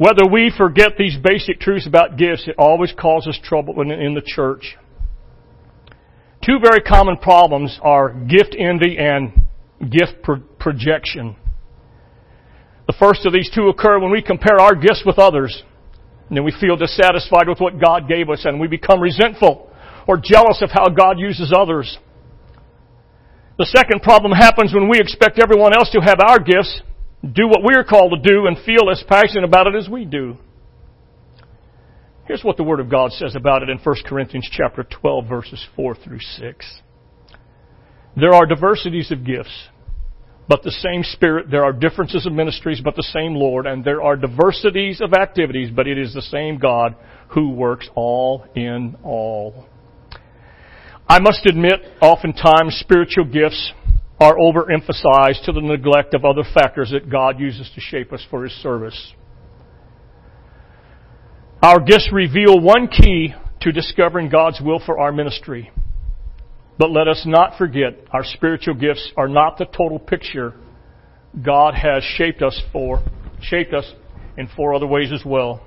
Whether 0.00 0.24
we 0.32 0.50
forget 0.56 0.92
these 0.96 1.18
basic 1.22 1.60
truths 1.60 1.86
about 1.86 2.16
gifts, 2.16 2.48
it 2.48 2.54
always 2.56 2.90
causes 2.98 3.38
trouble 3.44 3.82
in 3.82 4.14
the 4.14 4.22
church. 4.24 4.78
Two 6.42 6.58
very 6.58 6.80
common 6.80 7.18
problems 7.18 7.78
are 7.82 8.14
gift 8.14 8.56
envy 8.58 8.96
and 8.96 9.44
gift 9.78 10.22
pro- 10.22 10.40
projection. 10.58 11.36
The 12.86 12.94
first 12.98 13.26
of 13.26 13.34
these 13.34 13.50
two 13.54 13.68
occur 13.68 14.00
when 14.00 14.10
we 14.10 14.22
compare 14.22 14.58
our 14.58 14.74
gifts 14.74 15.02
with 15.04 15.18
others. 15.18 15.64
And 16.30 16.38
then 16.38 16.44
we 16.44 16.54
feel 16.58 16.76
dissatisfied 16.76 17.46
with 17.46 17.60
what 17.60 17.78
God 17.78 18.08
gave 18.08 18.30
us 18.30 18.46
and 18.46 18.58
we 18.58 18.68
become 18.68 19.02
resentful 19.02 19.70
or 20.08 20.16
jealous 20.16 20.62
of 20.62 20.70
how 20.70 20.88
God 20.88 21.18
uses 21.18 21.52
others. 21.54 21.98
The 23.58 23.66
second 23.66 24.00
problem 24.00 24.32
happens 24.32 24.72
when 24.72 24.88
we 24.88 24.98
expect 24.98 25.38
everyone 25.38 25.74
else 25.76 25.90
to 25.90 26.00
have 26.00 26.20
our 26.26 26.38
gifts 26.38 26.80
do 27.22 27.48
what 27.48 27.62
we're 27.62 27.84
called 27.84 28.12
to 28.12 28.28
do 28.28 28.46
and 28.46 28.56
feel 28.64 28.90
as 28.90 29.02
passionate 29.06 29.44
about 29.44 29.66
it 29.66 29.74
as 29.74 29.88
we 29.88 30.04
do. 30.04 30.36
Here's 32.26 32.44
what 32.44 32.56
the 32.56 32.62
Word 32.62 32.80
of 32.80 32.88
God 32.88 33.12
says 33.12 33.34
about 33.34 33.62
it 33.62 33.68
in 33.68 33.78
1 33.78 33.96
Corinthians 34.06 34.48
chapter 34.50 34.84
12 34.84 35.26
verses 35.28 35.66
4 35.76 35.96
through 35.96 36.20
6. 36.20 36.80
There 38.16 38.32
are 38.32 38.46
diversities 38.46 39.10
of 39.10 39.24
gifts, 39.24 39.68
but 40.48 40.62
the 40.62 40.70
same 40.70 41.02
Spirit. 41.02 41.50
There 41.50 41.64
are 41.64 41.72
differences 41.72 42.26
of 42.26 42.32
ministries, 42.32 42.80
but 42.82 42.96
the 42.96 43.02
same 43.02 43.34
Lord. 43.34 43.66
And 43.66 43.84
there 43.84 44.02
are 44.02 44.16
diversities 44.16 45.00
of 45.00 45.12
activities, 45.12 45.70
but 45.74 45.86
it 45.86 45.98
is 45.98 46.14
the 46.14 46.22
same 46.22 46.58
God 46.58 46.96
who 47.28 47.50
works 47.50 47.88
all 47.94 48.46
in 48.54 48.96
all. 49.04 49.66
I 51.08 51.18
must 51.18 51.44
admit, 51.46 51.80
oftentimes 52.00 52.76
spiritual 52.76 53.24
gifts 53.24 53.72
are 54.20 54.36
overemphasized 54.36 55.44
to 55.46 55.52
the 55.52 55.62
neglect 55.62 56.12
of 56.12 56.26
other 56.26 56.44
factors 56.54 56.90
that 56.90 57.10
God 57.10 57.40
uses 57.40 57.70
to 57.74 57.80
shape 57.80 58.12
us 58.12 58.24
for 58.30 58.44
His 58.44 58.52
service. 58.52 59.14
Our 61.62 61.80
gifts 61.80 62.10
reveal 62.12 62.60
one 62.60 62.88
key 62.88 63.34
to 63.62 63.72
discovering 63.72 64.28
God's 64.28 64.60
will 64.60 64.80
for 64.84 64.98
our 64.98 65.12
ministry. 65.12 65.70
But 66.78 66.90
let 66.90 67.08
us 67.08 67.24
not 67.26 67.58
forget, 67.58 67.98
our 68.12 68.24
spiritual 68.24 68.74
gifts 68.74 69.12
are 69.16 69.28
not 69.28 69.58
the 69.58 69.66
total 69.66 69.98
picture 69.98 70.54
God 71.44 71.74
has 71.74 72.02
shaped 72.02 72.42
us 72.42 72.60
for, 72.72 73.04
shaped 73.42 73.72
us 73.74 73.90
in 74.36 74.48
four 74.56 74.74
other 74.74 74.86
ways 74.86 75.12
as 75.12 75.22
well. 75.24 75.62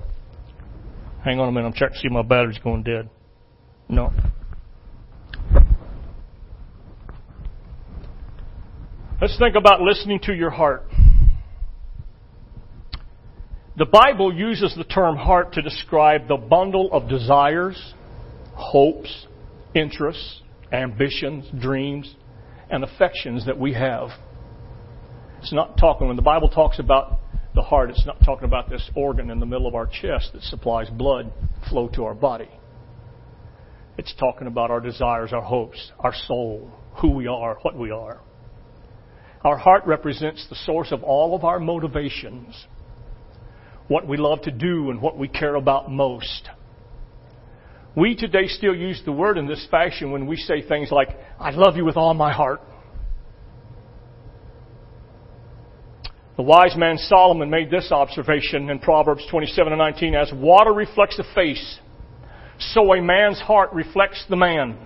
Hang 1.24 1.40
on 1.40 1.48
a 1.48 1.52
minute, 1.52 1.68
I'm 1.68 1.72
checking 1.72 1.94
to 1.94 2.00
see 2.00 2.06
if 2.06 2.12
my 2.12 2.22
battery's 2.22 2.58
going 2.58 2.82
dead. 2.82 3.08
No. 3.88 4.12
Let's 9.24 9.38
think 9.38 9.56
about 9.56 9.80
listening 9.80 10.20
to 10.24 10.34
your 10.34 10.50
heart. 10.50 10.84
The 13.74 13.86
Bible 13.86 14.30
uses 14.30 14.74
the 14.76 14.84
term 14.84 15.16
heart 15.16 15.54
to 15.54 15.62
describe 15.62 16.28
the 16.28 16.36
bundle 16.36 16.92
of 16.92 17.08
desires, 17.08 17.94
hopes, 18.52 19.26
interests, 19.74 20.42
ambitions, 20.70 21.46
dreams, 21.58 22.14
and 22.68 22.84
affections 22.84 23.46
that 23.46 23.58
we 23.58 23.72
have. 23.72 24.10
It's 25.38 25.54
not 25.54 25.78
talking, 25.78 26.06
when 26.06 26.16
the 26.16 26.22
Bible 26.22 26.50
talks 26.50 26.78
about 26.78 27.18
the 27.54 27.62
heart, 27.62 27.88
it's 27.88 28.04
not 28.04 28.18
talking 28.26 28.44
about 28.44 28.68
this 28.68 28.90
organ 28.94 29.30
in 29.30 29.40
the 29.40 29.46
middle 29.46 29.66
of 29.66 29.74
our 29.74 29.86
chest 29.86 30.34
that 30.34 30.42
supplies 30.42 30.90
blood 30.90 31.32
flow 31.70 31.88
to 31.94 32.04
our 32.04 32.14
body. 32.14 32.50
It's 33.96 34.14
talking 34.20 34.48
about 34.48 34.70
our 34.70 34.80
desires, 34.80 35.32
our 35.32 35.40
hopes, 35.40 35.92
our 35.98 36.12
soul, 36.12 36.70
who 36.96 37.12
we 37.12 37.26
are, 37.26 37.56
what 37.62 37.74
we 37.74 37.90
are. 37.90 38.20
Our 39.44 39.58
heart 39.58 39.84
represents 39.84 40.46
the 40.48 40.56
source 40.56 40.90
of 40.90 41.02
all 41.02 41.36
of 41.36 41.44
our 41.44 41.60
motivations, 41.60 42.66
what 43.88 44.08
we 44.08 44.16
love 44.16 44.40
to 44.42 44.50
do 44.50 44.90
and 44.90 45.02
what 45.02 45.18
we 45.18 45.28
care 45.28 45.56
about 45.56 45.90
most. 45.90 46.48
We 47.94 48.16
today 48.16 48.46
still 48.46 48.74
use 48.74 49.02
the 49.04 49.12
word 49.12 49.36
in 49.36 49.46
this 49.46 49.66
fashion 49.70 50.10
when 50.10 50.26
we 50.26 50.36
say 50.36 50.66
things 50.66 50.90
like, 50.90 51.08
I 51.38 51.50
love 51.50 51.76
you 51.76 51.84
with 51.84 51.98
all 51.98 52.14
my 52.14 52.32
heart. 52.32 52.62
The 56.36 56.42
wise 56.42 56.74
man 56.76 56.96
Solomon 56.96 57.50
made 57.50 57.70
this 57.70 57.92
observation 57.92 58.70
in 58.70 58.78
Proverbs 58.80 59.24
27 59.30 59.72
and 59.72 59.78
19 59.78 60.14
as 60.14 60.32
water 60.34 60.72
reflects 60.72 61.16
the 61.16 61.24
face, 61.34 61.78
so 62.58 62.94
a 62.94 63.00
man's 63.00 63.40
heart 63.40 63.72
reflects 63.72 64.24
the 64.28 64.36
man. 64.36 64.76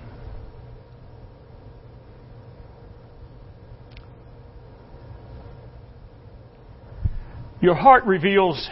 Your 7.61 7.75
heart 7.75 8.05
reveals 8.05 8.69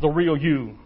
the 0.00 0.08
real 0.08 0.36
you, 0.36 0.76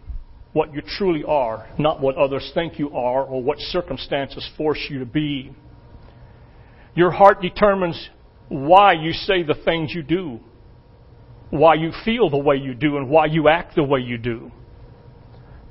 what 0.53 0.73
you 0.73 0.81
truly 0.97 1.23
are, 1.23 1.67
not 1.79 1.99
what 1.99 2.15
others 2.15 2.51
think 2.53 2.77
you 2.77 2.95
are 2.95 3.23
or 3.23 3.41
what 3.41 3.57
circumstances 3.59 4.47
force 4.57 4.79
you 4.89 4.99
to 4.99 5.05
be. 5.05 5.51
Your 6.93 7.09
heart 7.09 7.41
determines 7.41 8.09
why 8.49 8.93
you 8.93 9.11
say 9.13 9.43
the 9.43 9.55
things 9.65 9.91
you 9.93 10.03
do, 10.03 10.39
why 11.49 11.73
you 11.75 11.91
feel 12.05 12.29
the 12.29 12.37
way 12.37 12.57
you 12.57 12.75
do, 12.75 12.97
and 12.97 13.09
why 13.09 13.25
you 13.25 13.47
act 13.47 13.75
the 13.75 13.83
way 13.83 14.01
you 14.01 14.17
do. 14.17 14.51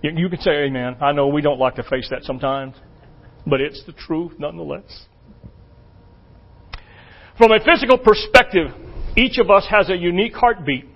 You 0.03 0.29
can 0.29 0.41
say, 0.41 0.65
Amen. 0.65 0.97
I 1.01 1.13
know 1.13 1.29
we 1.29 1.43
don't 1.43 1.59
like 1.59 1.77
to 1.77 1.83
face 1.83 2.09
that 2.11 2.25
sometimes, 2.25 2.75
but 3.47 3.61
it's 3.61 3.85
the 3.87 3.93
truth 3.93 4.33
nonetheless. 4.39 5.07
From 7.39 7.53
a 7.53 7.61
physical 7.65 7.99
perspective, 7.99 8.69
each 9.17 9.39
of 9.39 9.51
us 9.51 9.67
has 9.71 9.89
a 9.89 9.97
unique 9.97 10.35
heartbeat. 10.35 10.87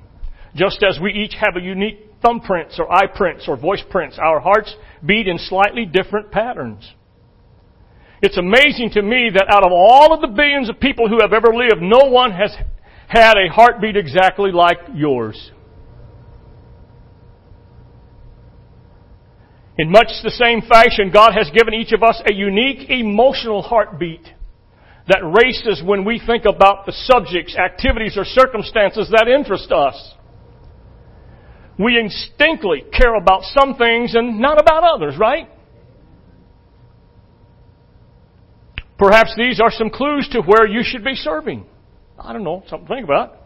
Just 0.54 0.82
as 0.82 0.98
we 1.00 1.12
each 1.12 1.34
have 1.34 1.56
a 1.56 1.60
unique 1.60 2.20
thumbprints 2.22 2.78
or 2.78 2.90
eye 2.92 3.08
prints 3.14 3.46
or 3.48 3.56
voice 3.56 3.82
prints, 3.90 4.18
our 4.18 4.40
hearts 4.40 4.74
beat 5.04 5.26
in 5.26 5.38
slightly 5.38 5.84
different 5.84 6.30
patterns. 6.30 6.92
It's 8.22 8.38
amazing 8.38 8.90
to 8.92 9.02
me 9.02 9.30
that 9.34 9.46
out 9.50 9.64
of 9.64 9.72
all 9.72 10.14
of 10.14 10.20
the 10.20 10.28
billions 10.28 10.70
of 10.70 10.80
people 10.80 11.08
who 11.08 11.18
have 11.20 11.32
ever 11.32 11.52
lived, 11.52 11.82
no 11.82 12.08
one 12.08 12.30
has 12.32 12.56
had 13.08 13.36
a 13.36 13.52
heartbeat 13.52 13.96
exactly 13.96 14.52
like 14.52 14.78
yours. 14.94 15.50
In 19.76 19.90
much 19.90 20.06
the 20.22 20.30
same 20.30 20.62
fashion, 20.62 21.10
God 21.12 21.32
has 21.34 21.50
given 21.50 21.74
each 21.74 21.92
of 21.92 22.04
us 22.04 22.22
a 22.30 22.32
unique 22.32 22.88
emotional 22.88 23.60
heartbeat 23.60 24.24
that 25.08 25.20
races 25.20 25.82
when 25.84 26.04
we 26.04 26.22
think 26.24 26.44
about 26.44 26.86
the 26.86 26.92
subjects, 26.92 27.56
activities, 27.56 28.16
or 28.16 28.24
circumstances 28.24 29.10
that 29.10 29.26
interest 29.28 29.72
us 29.72 30.14
we 31.78 31.98
instinctively 31.98 32.84
care 32.92 33.14
about 33.14 33.42
some 33.42 33.76
things 33.76 34.14
and 34.14 34.40
not 34.40 34.60
about 34.60 34.84
others, 34.84 35.16
right? 35.18 35.48
Perhaps 38.98 39.34
these 39.36 39.60
are 39.60 39.70
some 39.70 39.90
clues 39.90 40.28
to 40.32 40.40
where 40.40 40.66
you 40.66 40.82
should 40.84 41.04
be 41.04 41.14
serving. 41.14 41.66
I 42.18 42.32
don't 42.32 42.44
know, 42.44 42.62
something 42.68 42.86
to 42.86 42.94
think 42.94 43.04
about. 43.04 43.36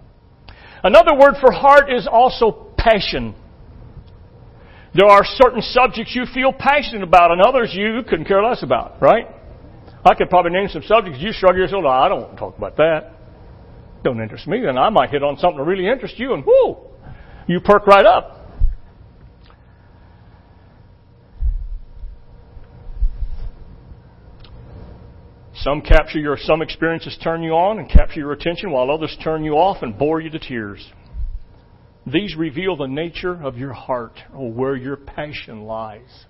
Another 0.83 1.15
word 1.15 1.35
for 1.41 1.51
heart 1.51 1.91
is 1.91 2.07
also 2.11 2.69
passion. 2.77 3.35
There 4.95 5.07
are 5.09 5.23
certain 5.25 5.63
subjects 5.63 6.15
you 6.15 6.25
feel 6.33 6.53
passionate 6.53 7.03
about 7.03 7.31
and 7.31 7.41
others 7.41 7.71
you 7.73 8.03
couldn't 8.09 8.27
care 8.27 8.43
less 8.43 8.63
about, 8.63 9.01
right? 9.01 9.27
I 10.05 10.15
could 10.15 10.31
probably 10.31 10.53
name 10.53 10.69
some 10.69 10.83
subjects 10.83 11.19
you 11.21 11.33
shrug 11.33 11.57
your 11.57 11.69
shoulders. 11.69 11.91
I 11.93 12.09
don't 12.09 12.21
want 12.21 12.33
to 12.33 12.39
talk 12.39 12.57
about 12.57 12.77
that. 12.77 13.13
Don't 14.05 14.21
interest 14.21 14.47
me. 14.47 14.61
Then 14.61 14.79
I 14.79 14.91
might 14.91 15.11
hit 15.11 15.23
on 15.23 15.37
something 15.39 15.59
that 15.59 15.65
really 15.65 15.89
interests 15.89 16.19
you 16.19 16.35
and 16.35 16.45
whoo, 16.45 16.77
you 17.49 17.61
perk 17.61 17.87
right 17.87 18.07
up. 18.07 18.35
Some 25.55 25.81
capture 25.81 26.21
your, 26.21 26.37
some 26.39 26.63
experiences 26.63 27.19
turn 27.23 27.43
you 27.43 27.51
on 27.51 27.81
and 27.81 27.91
capture 27.91 28.21
your 28.21 28.33
attention 28.33 28.71
while 28.71 28.91
others 28.93 29.17
turn 29.25 29.43
you 29.45 29.55
off 29.55 29.83
and 29.83 29.99
bore 29.99 30.21
you 30.21 30.31
to 30.31 30.39
tears. 30.39 30.87
These 32.07 32.37
reveal 32.37 32.77
the 32.77 32.87
nature 32.87 33.43
of 33.43 33.59
your 33.59 33.73
heart 33.73 34.19
or 34.33 34.53
where 34.53 34.77
your 34.77 34.97
passion 34.97 35.63
lies. 35.63 36.27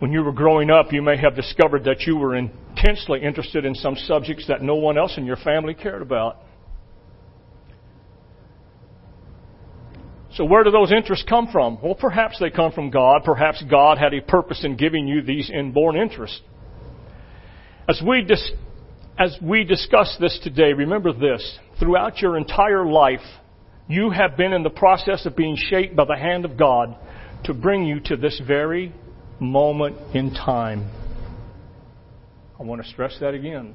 When 0.00 0.10
you 0.10 0.24
were 0.24 0.32
growing 0.32 0.68
up, 0.68 0.92
you 0.92 1.00
may 1.00 1.16
have 1.16 1.36
discovered 1.36 1.84
that 1.84 2.00
you 2.00 2.16
were 2.16 2.34
intensely 2.34 3.22
interested 3.22 3.64
in 3.64 3.74
some 3.76 3.94
subjects 3.94 4.48
that 4.48 4.60
no 4.60 4.74
one 4.74 4.98
else 4.98 5.14
in 5.16 5.24
your 5.24 5.36
family 5.36 5.74
cared 5.74 6.02
about. 6.02 6.38
So 10.34 10.44
where 10.44 10.64
do 10.64 10.70
those 10.70 10.92
interests 10.92 11.26
come 11.28 11.48
from? 11.52 11.78
Well, 11.82 11.94
perhaps 11.94 12.38
they 12.38 12.50
come 12.50 12.72
from 12.72 12.90
God. 12.90 13.22
Perhaps 13.24 13.64
God 13.70 13.98
had 13.98 14.14
a 14.14 14.22
purpose 14.22 14.64
in 14.64 14.76
giving 14.76 15.06
you 15.06 15.22
these 15.22 15.50
inborn 15.50 15.96
interests. 15.96 16.40
As 17.88 18.00
we, 18.06 18.22
dis- 18.22 18.52
as 19.18 19.36
we 19.42 19.64
discuss 19.64 20.16
this 20.18 20.38
today, 20.42 20.72
remember 20.72 21.12
this. 21.12 21.58
Throughout 21.78 22.18
your 22.20 22.38
entire 22.38 22.86
life, 22.86 23.20
you 23.88 24.10
have 24.10 24.36
been 24.36 24.54
in 24.54 24.62
the 24.62 24.70
process 24.70 25.26
of 25.26 25.36
being 25.36 25.56
shaped 25.56 25.96
by 25.96 26.06
the 26.06 26.16
hand 26.16 26.46
of 26.46 26.56
God 26.56 26.96
to 27.44 27.52
bring 27.52 27.84
you 27.84 28.00
to 28.00 28.16
this 28.16 28.40
very 28.46 28.94
moment 29.38 29.96
in 30.14 30.32
time. 30.32 30.90
I 32.58 32.62
want 32.62 32.82
to 32.82 32.88
stress 32.88 33.18
that 33.20 33.34
again. 33.34 33.74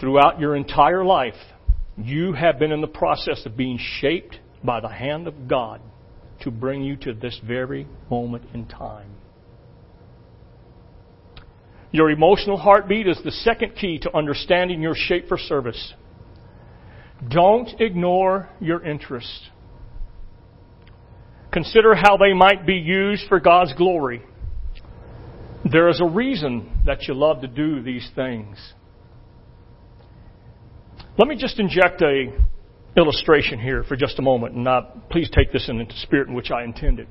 Throughout 0.00 0.40
your 0.40 0.56
entire 0.56 1.04
life, 1.04 1.34
you 1.96 2.32
have 2.32 2.58
been 2.58 2.72
in 2.72 2.80
the 2.80 2.86
process 2.86 3.44
of 3.46 3.56
being 3.56 3.78
shaped 3.78 4.38
by 4.62 4.80
the 4.80 4.88
hand 4.88 5.26
of 5.26 5.48
God 5.48 5.80
to 6.40 6.50
bring 6.50 6.82
you 6.82 6.96
to 6.96 7.14
this 7.14 7.40
very 7.46 7.86
moment 8.10 8.44
in 8.52 8.66
time. 8.66 9.10
Your 11.92 12.10
emotional 12.10 12.58
heartbeat 12.58 13.06
is 13.06 13.18
the 13.24 13.30
second 13.30 13.74
key 13.76 13.98
to 14.00 14.14
understanding 14.14 14.82
your 14.82 14.94
shape 14.94 15.28
for 15.28 15.38
service. 15.38 15.94
Don't 17.28 17.80
ignore 17.80 18.50
your 18.60 18.84
interests. 18.84 19.48
Consider 21.52 21.94
how 21.94 22.18
they 22.18 22.34
might 22.34 22.66
be 22.66 22.74
used 22.74 23.26
for 23.28 23.40
God's 23.40 23.72
glory. 23.72 24.22
There 25.64 25.88
is 25.88 26.00
a 26.02 26.06
reason 26.06 26.82
that 26.84 27.08
you 27.08 27.14
love 27.14 27.40
to 27.40 27.48
do 27.48 27.82
these 27.82 28.10
things. 28.14 28.74
Let 31.18 31.28
me 31.28 31.36
just 31.36 31.58
inject 31.58 32.02
a 32.02 32.26
illustration 32.96 33.58
here 33.58 33.84
for 33.84 33.96
just 33.96 34.18
a 34.18 34.22
moment, 34.22 34.54
and 34.54 34.68
please 35.10 35.30
take 35.30 35.50
this 35.50 35.68
in 35.68 35.78
the 35.78 35.86
spirit 36.02 36.28
in 36.28 36.34
which 36.34 36.50
I 36.50 36.62
intended. 36.62 37.08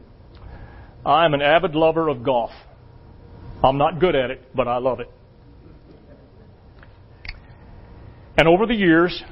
I'm 1.04 1.34
an 1.34 1.42
avid 1.42 1.74
lover 1.74 2.08
of 2.08 2.24
golf. 2.24 2.52
I'm 3.64 3.78
not 3.78 4.00
good 4.00 4.16
at 4.16 4.30
it, 4.30 4.44
but 4.56 4.68
I 4.68 4.78
love 4.78 5.00
it. 5.00 5.10
And 8.38 8.48
over 8.48 8.66
the 8.66 8.76
years, 8.76 9.24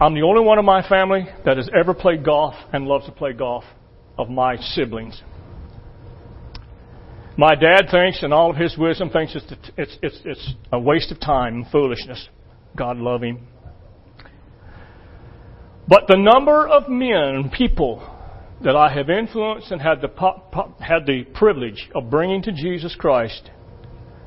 I'm 0.00 0.14
the 0.14 0.22
only 0.22 0.44
one 0.44 0.58
in 0.58 0.64
my 0.64 0.86
family 0.88 1.26
that 1.44 1.56
has 1.56 1.68
ever 1.74 1.92
played 1.92 2.24
golf 2.24 2.54
and 2.72 2.86
loves 2.86 3.06
to 3.06 3.12
play 3.12 3.32
golf 3.32 3.64
of 4.16 4.28
my 4.28 4.56
siblings. 4.56 5.20
My 7.36 7.54
dad 7.54 7.86
thinks, 7.90 8.22
in 8.22 8.32
all 8.32 8.50
of 8.50 8.56
his 8.56 8.76
wisdom, 8.76 9.10
thinks 9.10 9.34
it's, 9.34 9.70
it's, 9.76 9.98
it's, 10.02 10.20
it's 10.24 10.54
a 10.72 10.78
waste 10.78 11.10
of 11.10 11.18
time 11.20 11.54
and 11.54 11.66
foolishness. 11.68 12.28
God 12.76 12.98
love 12.98 13.22
him. 13.22 13.46
But 15.90 16.04
the 16.06 16.16
number 16.16 16.68
of 16.68 16.88
men, 16.88 17.50
people 17.50 18.00
that 18.62 18.76
I 18.76 18.94
have 18.94 19.10
influenced 19.10 19.72
and 19.72 19.82
had 19.82 20.00
the, 20.00 20.08
had 20.78 21.04
the 21.04 21.24
privilege 21.34 21.90
of 21.96 22.08
bringing 22.08 22.42
to 22.42 22.52
Jesus 22.52 22.94
Christ 22.94 23.50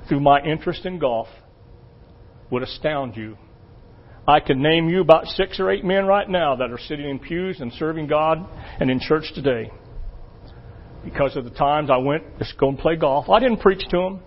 through 0.10 0.20
my 0.20 0.42
interest 0.42 0.86
in 0.86 1.00
golf 1.00 1.30
would 2.52 2.64
astound 2.64 3.16
you. 3.16 3.38
I 4.28 4.42
can 4.42 4.62
name 4.62 4.90
you 4.90 5.00
about 5.00 5.26
six 5.28 5.58
or 5.58 5.72
eight 5.72 5.86
men 5.86 6.06
right 6.06 6.28
now 6.28 6.58
that 6.58 6.70
are 6.70 6.80
sitting 6.80 7.10
in 7.10 7.20
pews 7.20 7.62
and 7.62 7.72
serving 7.72 8.08
God 8.08 8.46
and 8.82 8.92
in 8.92 9.00
church 9.00 9.32
today. 9.34 9.72
Because 11.06 11.38
of 11.38 11.46
the 11.46 11.50
times 11.52 11.90
I 11.90 11.98
went, 11.98 12.24
just 12.40 12.58
go 12.58 12.68
and 12.68 12.78
play 12.78 12.98
golf. 12.98 13.30
I 13.30 13.40
didn't 13.40 13.62
preach 13.62 13.84
to 13.90 13.98
them. 13.98 14.20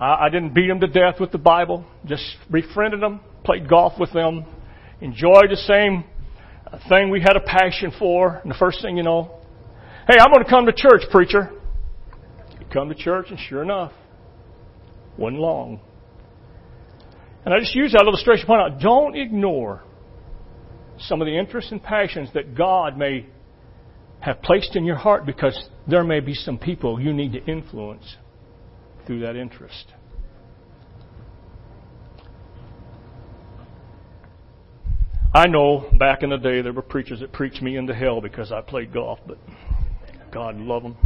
I, 0.00 0.26
I 0.26 0.28
didn't 0.28 0.54
beat 0.54 0.68
them 0.68 0.78
to 0.80 0.86
death 0.86 1.18
with 1.18 1.32
the 1.32 1.38
Bible. 1.38 1.84
Just 2.06 2.24
befriended 2.48 3.02
them, 3.02 3.20
played 3.44 3.68
golf 3.68 3.94
with 3.98 4.12
them, 4.12 4.44
enjoyed 5.00 5.50
the 5.50 5.56
same 5.56 6.04
uh, 6.66 6.78
thing 6.88 7.10
we 7.10 7.20
had 7.20 7.36
a 7.36 7.40
passion 7.40 7.92
for. 7.98 8.36
And 8.36 8.50
the 8.50 8.56
first 8.58 8.82
thing 8.82 8.96
you 8.96 9.02
know, 9.02 9.40
hey, 10.08 10.16
I'm 10.18 10.32
going 10.32 10.44
to 10.44 10.50
come 10.50 10.66
to 10.66 10.72
church, 10.72 11.02
preacher. 11.10 11.50
You 12.60 12.66
come 12.72 12.88
to 12.88 12.94
church, 12.94 13.26
and 13.30 13.38
sure 13.38 13.62
enough, 13.62 13.92
wasn't 15.16 15.40
long. 15.40 15.80
And 17.44 17.54
I 17.54 17.60
just 17.60 17.74
use 17.74 17.92
that 17.92 18.04
illustration 18.04 18.42
to 18.42 18.46
point 18.46 18.60
out 18.60 18.80
don't 18.80 19.16
ignore 19.16 19.82
some 20.98 21.22
of 21.22 21.26
the 21.26 21.38
interests 21.38 21.70
and 21.72 21.82
passions 21.82 22.30
that 22.34 22.54
God 22.54 22.96
may 22.96 23.26
have 24.20 24.42
placed 24.42 24.74
in 24.74 24.84
your 24.84 24.96
heart 24.96 25.24
because 25.24 25.68
there 25.86 26.02
may 26.02 26.20
be 26.20 26.34
some 26.34 26.58
people 26.58 27.00
you 27.00 27.12
need 27.12 27.32
to 27.32 27.44
influence 27.44 28.16
through 29.06 29.20
that 29.20 29.36
interest. 29.36 29.92
I 35.38 35.46
know 35.46 35.88
back 36.00 36.24
in 36.24 36.30
the 36.30 36.36
day 36.36 36.62
there 36.62 36.72
were 36.72 36.82
preachers 36.82 37.20
that 37.20 37.32
preached 37.32 37.62
me 37.62 37.76
into 37.76 37.94
hell 37.94 38.20
because 38.20 38.50
I 38.50 38.60
played 38.60 38.92
golf, 38.92 39.20
but 39.24 39.38
God 40.32 40.56
love 40.56 40.82
them. 40.82 40.96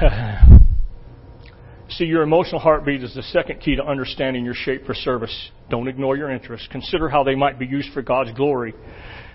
See, 1.90 2.06
your 2.06 2.22
emotional 2.22 2.60
heartbeat 2.60 3.04
is 3.04 3.14
the 3.14 3.22
second 3.22 3.60
key 3.60 3.76
to 3.76 3.84
understanding 3.84 4.44
your 4.44 4.54
shape 4.54 4.84
for 4.84 4.94
service. 4.94 5.52
Don't 5.70 5.86
ignore 5.86 6.16
your 6.16 6.32
interests. 6.32 6.66
Consider 6.72 7.08
how 7.08 7.22
they 7.22 7.36
might 7.36 7.60
be 7.60 7.66
used 7.66 7.92
for 7.92 8.02
God's 8.02 8.32
glory. 8.32 8.74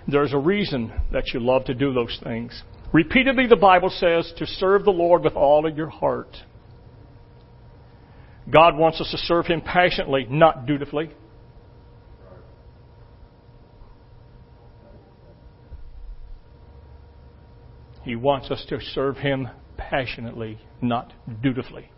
There's 0.06 0.34
a 0.34 0.38
reason 0.38 0.92
that 1.10 1.32
you 1.32 1.40
love 1.40 1.64
to 1.64 1.74
do 1.74 1.94
those 1.94 2.20
things. 2.22 2.62
Repeatedly, 2.92 3.46
the 3.46 3.56
Bible 3.56 3.88
says 3.88 4.30
to 4.36 4.44
serve 4.44 4.84
the 4.84 4.90
Lord 4.90 5.24
with 5.24 5.36
all 5.36 5.66
of 5.66 5.74
your 5.74 5.88
heart. 5.88 6.36
God 8.50 8.76
wants 8.76 9.00
us 9.00 9.10
to 9.10 9.18
serve 9.18 9.46
Him 9.46 9.60
passionately, 9.60 10.26
not 10.30 10.66
dutifully. 10.66 11.10
He 18.04 18.14
wants 18.14 18.52
us 18.52 18.64
to 18.68 18.78
serve 18.80 19.16
Him 19.16 19.48
passionately, 19.76 20.58
not 20.80 21.12
dutifully. 21.42 21.90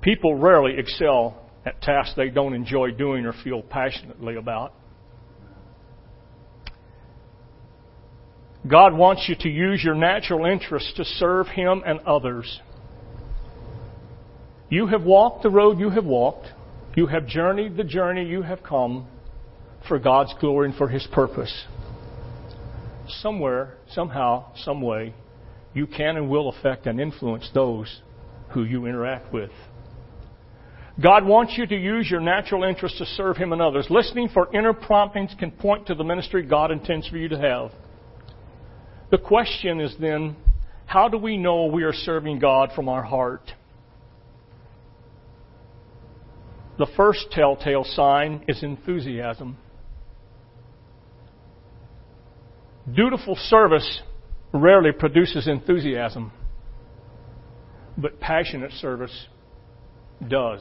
People 0.00 0.36
rarely 0.36 0.78
excel 0.78 1.50
at 1.66 1.82
tasks 1.82 2.14
they 2.16 2.28
don't 2.28 2.54
enjoy 2.54 2.92
doing 2.92 3.26
or 3.26 3.32
feel 3.44 3.62
passionately 3.62 4.36
about. 4.36 4.74
God 8.68 8.94
wants 8.94 9.26
you 9.28 9.34
to 9.40 9.48
use 9.48 9.82
your 9.82 9.96
natural 9.96 10.46
interests 10.46 10.92
to 10.96 11.04
serve 11.04 11.48
Him 11.48 11.82
and 11.84 11.98
others. 12.00 12.60
You 14.72 14.86
have 14.86 15.02
walked 15.02 15.42
the 15.42 15.50
road 15.50 15.78
you 15.78 15.90
have 15.90 16.06
walked. 16.06 16.46
You 16.96 17.06
have 17.08 17.26
journeyed 17.26 17.76
the 17.76 17.84
journey 17.84 18.24
you 18.24 18.40
have 18.40 18.62
come 18.62 19.06
for 19.86 19.98
God's 19.98 20.32
glory 20.40 20.70
and 20.70 20.74
for 20.78 20.88
His 20.88 21.06
purpose. 21.12 21.66
Somewhere, 23.06 23.74
somehow, 23.90 24.46
some 24.56 24.80
way, 24.80 25.14
you 25.74 25.86
can 25.86 26.16
and 26.16 26.30
will 26.30 26.48
affect 26.48 26.86
and 26.86 26.98
influence 26.98 27.50
those 27.52 28.00
who 28.52 28.64
you 28.64 28.86
interact 28.86 29.30
with. 29.30 29.50
God 31.02 31.26
wants 31.26 31.52
you 31.58 31.66
to 31.66 31.76
use 31.76 32.10
your 32.10 32.20
natural 32.20 32.64
interest 32.64 32.96
to 32.96 33.04
serve 33.04 33.36
Him 33.36 33.52
and 33.52 33.60
others. 33.60 33.88
Listening 33.90 34.30
for 34.32 34.48
inner 34.56 34.72
promptings 34.72 35.34
can 35.38 35.50
point 35.50 35.88
to 35.88 35.94
the 35.94 36.04
ministry 36.04 36.46
God 36.46 36.70
intends 36.70 37.06
for 37.08 37.18
you 37.18 37.28
to 37.28 37.38
have. 37.38 37.72
The 39.10 39.18
question 39.18 39.82
is 39.82 39.94
then, 40.00 40.34
how 40.86 41.10
do 41.10 41.18
we 41.18 41.36
know 41.36 41.66
we 41.66 41.82
are 41.82 41.92
serving 41.92 42.38
God 42.38 42.70
from 42.74 42.88
our 42.88 43.02
heart? 43.02 43.52
The 46.82 46.88
first 46.96 47.30
telltale 47.30 47.84
sign 47.84 48.44
is 48.48 48.64
enthusiasm. 48.64 49.56
Dutiful 52.92 53.36
service 53.36 54.02
rarely 54.52 54.90
produces 54.90 55.46
enthusiasm, 55.46 56.32
but 57.96 58.18
passionate 58.18 58.72
service 58.72 59.26
does. 60.26 60.60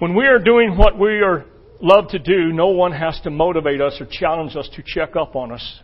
When 0.00 0.16
we 0.16 0.26
are 0.26 0.40
doing 0.40 0.76
what 0.76 0.98
we 0.98 1.20
are 1.20 1.44
love 1.80 2.08
to 2.08 2.18
do, 2.18 2.52
no 2.52 2.66
one 2.66 2.90
has 2.90 3.20
to 3.22 3.30
motivate 3.30 3.80
us 3.80 3.96
or 4.00 4.08
challenge 4.10 4.56
us 4.56 4.68
to 4.74 4.82
check 4.84 5.14
up 5.14 5.36
on 5.36 5.52
us. 5.52 5.80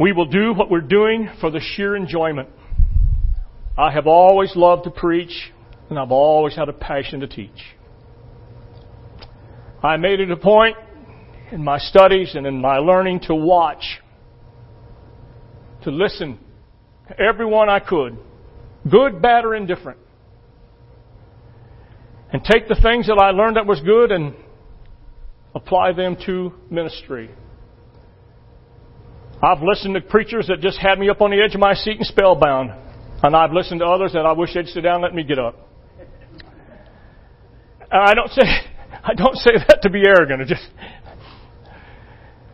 We 0.00 0.10
will 0.10 0.26
do 0.26 0.54
what 0.54 0.72
we're 0.72 0.80
doing 0.80 1.30
for 1.40 1.52
the 1.52 1.60
sheer 1.60 1.94
enjoyment. 1.94 2.48
I 3.80 3.90
have 3.92 4.06
always 4.06 4.54
loved 4.56 4.84
to 4.84 4.90
preach, 4.90 5.50
and 5.88 5.98
I've 5.98 6.10
always 6.10 6.54
had 6.54 6.68
a 6.68 6.72
passion 6.74 7.20
to 7.20 7.26
teach. 7.26 7.48
I 9.82 9.96
made 9.96 10.20
it 10.20 10.30
a 10.30 10.36
point 10.36 10.76
in 11.50 11.64
my 11.64 11.78
studies 11.78 12.34
and 12.34 12.46
in 12.46 12.60
my 12.60 12.76
learning 12.76 13.20
to 13.20 13.34
watch, 13.34 14.02
to 15.84 15.90
listen 15.90 16.38
to 17.08 17.18
everyone 17.18 17.70
I 17.70 17.80
could, 17.80 18.18
good, 18.90 19.22
bad, 19.22 19.46
or 19.46 19.54
indifferent, 19.54 19.98
and 22.34 22.44
take 22.44 22.68
the 22.68 22.78
things 22.82 23.06
that 23.06 23.16
I 23.16 23.30
learned 23.30 23.56
that 23.56 23.64
was 23.64 23.80
good 23.80 24.12
and 24.12 24.34
apply 25.54 25.94
them 25.94 26.18
to 26.26 26.52
ministry. 26.68 27.30
I've 29.42 29.62
listened 29.62 29.94
to 29.94 30.02
preachers 30.02 30.48
that 30.48 30.60
just 30.60 30.78
had 30.78 30.98
me 30.98 31.08
up 31.08 31.22
on 31.22 31.30
the 31.30 31.40
edge 31.42 31.54
of 31.54 31.60
my 31.62 31.72
seat 31.72 31.96
and 31.96 32.06
spellbound. 32.06 32.72
And 33.22 33.36
I've 33.36 33.52
listened 33.52 33.80
to 33.80 33.86
others 33.86 34.12
that 34.14 34.24
I 34.24 34.32
wish 34.32 34.54
they'd 34.54 34.66
sit 34.66 34.82
down 34.82 34.96
and 34.96 35.02
let 35.02 35.14
me 35.14 35.24
get 35.24 35.38
up. 35.38 35.68
And 37.90 38.02
I 38.02 38.14
don't 38.14 38.30
say, 38.30 38.42
I 39.04 39.14
don't 39.14 39.36
say 39.36 39.52
that 39.68 39.80
to 39.82 39.90
be 39.90 40.02
arrogant. 40.06 40.42
It 40.42 40.48
just, 40.48 40.66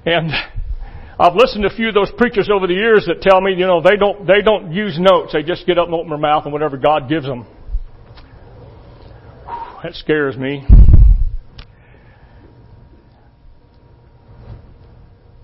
and 0.05 0.33
I've 1.19 1.35
listened 1.35 1.65
to 1.69 1.73
a 1.73 1.77
few 1.77 1.89
of 1.89 1.95
those 1.95 2.11
preachers 2.17 2.49
over 2.53 2.67
the 2.67 2.75
years 2.75 3.07
that 3.07 3.23
tell 3.23 3.41
me, 3.41 3.53
you 3.53 3.67
know, 3.67 3.81
they 3.81 3.97
don't, 3.97 4.27
they 4.27 4.43
don't 4.43 4.73
use 4.73 4.99
notes. 4.99 5.33
They 5.33 5.43
just 5.43 5.67
get 5.67 5.79
up 5.79 5.87
and 5.87 5.95
open 5.95 6.09
their 6.09 6.19
mouth 6.19 6.45
and 6.45 6.53
whatever 6.53 6.77
God 6.77 7.09
gives 7.09 7.27
them. 7.27 7.47
That 9.83 9.95
scares 9.95 10.37
me. 10.37 10.65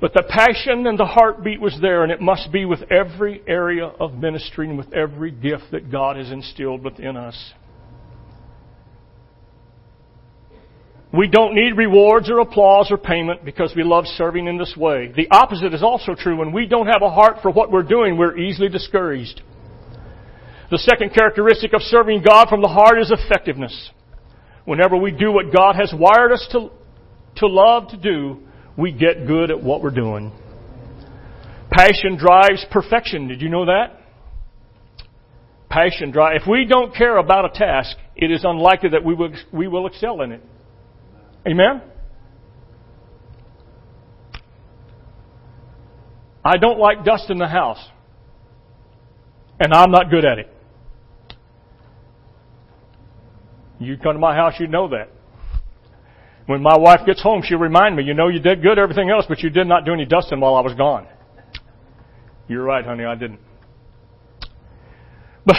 But 0.03 0.15
the 0.15 0.25
passion 0.29 0.88
and 0.88 0.99
the 0.99 1.07
heartbeat 1.07 1.61
was 1.61 1.79
there, 1.81 2.03
and 2.03 2.11
it 2.11 2.21
must 2.21 2.51
be 2.51 2.65
with 2.65 2.81
every 2.91 3.41
area 3.47 3.87
of 3.87 4.15
ministry 4.15 4.69
and 4.69 4.77
with 4.77 4.93
every 4.93 5.31
gift 5.31 5.71
that 5.71 5.93
God 5.93 6.17
has 6.17 6.33
instilled 6.33 6.83
within 6.83 7.17
us. 7.17 7.53
We 11.12 11.29
don't 11.29 11.55
need 11.55 11.77
rewards 11.77 12.29
or 12.29 12.41
applause 12.41 12.91
or 12.91 12.99
payment 12.99 13.45
because 13.45 13.75
we 13.77 13.85
love 13.85 14.07
serving 14.07 14.49
in 14.49 14.59
this 14.59 14.75
way. 14.77 15.12
The 15.15 15.29
opposite 15.31 15.73
is 15.73 15.85
also 15.85 16.17
true. 16.17 16.37
When 16.37 16.53
we 16.53 16.67
don't 16.67 16.88
have 16.88 17.03
a 17.03 17.11
heart 17.11 17.37
for 17.41 17.53
what 17.53 17.71
we're 17.71 17.85
doing, 17.85 18.19
we're 18.19 18.37
easily 18.37 18.69
discouraged. 18.69 19.41
The 20.73 20.79
second 20.79 21.15
characteristic 21.15 21.75
of 21.75 21.83
serving 21.83 22.25
God 22.29 22.49
from 22.49 22.61
the 22.61 22.67
heart 22.67 22.99
is 22.99 23.12
effectiveness. 23.12 23.91
Whenever 24.65 24.97
we 24.97 25.12
do 25.12 25.31
what 25.31 25.55
God 25.55 25.77
has 25.77 25.95
wired 25.97 26.33
us 26.33 26.45
to, 26.51 26.71
to 27.37 27.47
love 27.47 27.91
to 27.91 27.97
do, 27.97 28.43
we 28.77 28.93
get 28.93 29.27
good 29.27 29.51
at 29.51 29.63
what 29.63 29.83
we're 29.83 29.91
doing. 29.91 30.33
Passion 31.71 32.17
drives 32.17 32.65
perfection. 32.71 33.29
Did 33.29 33.41
you 33.41 33.49
know 33.49 33.67
that? 33.67 33.99
Passion 35.69 36.11
drive. 36.11 36.37
If 36.43 36.49
we 36.49 36.67
don't 36.69 36.95
care 36.95 37.17
about 37.17 37.47
a 37.47 37.59
task, 37.59 37.97
it 38.15 38.31
is 38.31 38.45
unlikely 38.45 38.91
that 38.91 39.05
we 39.05 39.15
will, 39.15 39.33
we 39.53 39.69
will 39.69 39.87
excel 39.87 40.21
in 40.21 40.33
it. 40.33 40.43
Amen? 41.47 41.83
I 46.45 46.57
don't 46.57 46.79
like 46.79 47.05
dust 47.05 47.31
in 47.31 47.39
the 47.39 47.49
house. 47.49 47.83
And 49.61 49.73
I'm 49.73 49.91
not 49.91 50.11
good 50.11 50.25
at 50.25 50.39
it. 50.39 50.53
You 53.79 53.97
come 53.97 54.15
to 54.15 54.19
my 54.19 54.35
house, 54.35 54.55
you 54.59 54.67
know 54.67 54.89
that. 54.89 55.09
When 56.46 56.62
my 56.62 56.76
wife 56.76 57.00
gets 57.07 57.22
home, 57.22 57.42
she'll 57.44 57.59
remind 57.59 57.96
me, 57.96 58.02
you 58.02 58.14
know, 58.14 58.28
you 58.28 58.40
did 58.40 58.62
good 58.62 58.78
everything 58.78 59.11
else, 59.11 59.26
but 59.28 59.40
you 59.40 59.50
did 59.50 59.66
not 59.66 59.85
do 59.85 59.92
any 59.92 60.05
dusting 60.05 60.40
while 60.40 60.55
I 60.57 60.61
was 60.61 60.74
gone. 60.74 61.07
You're 62.48 62.64
right, 62.64 62.85
honey, 62.85 63.05
I 63.05 63.14
didn't. 63.14 63.40
But 65.46 65.57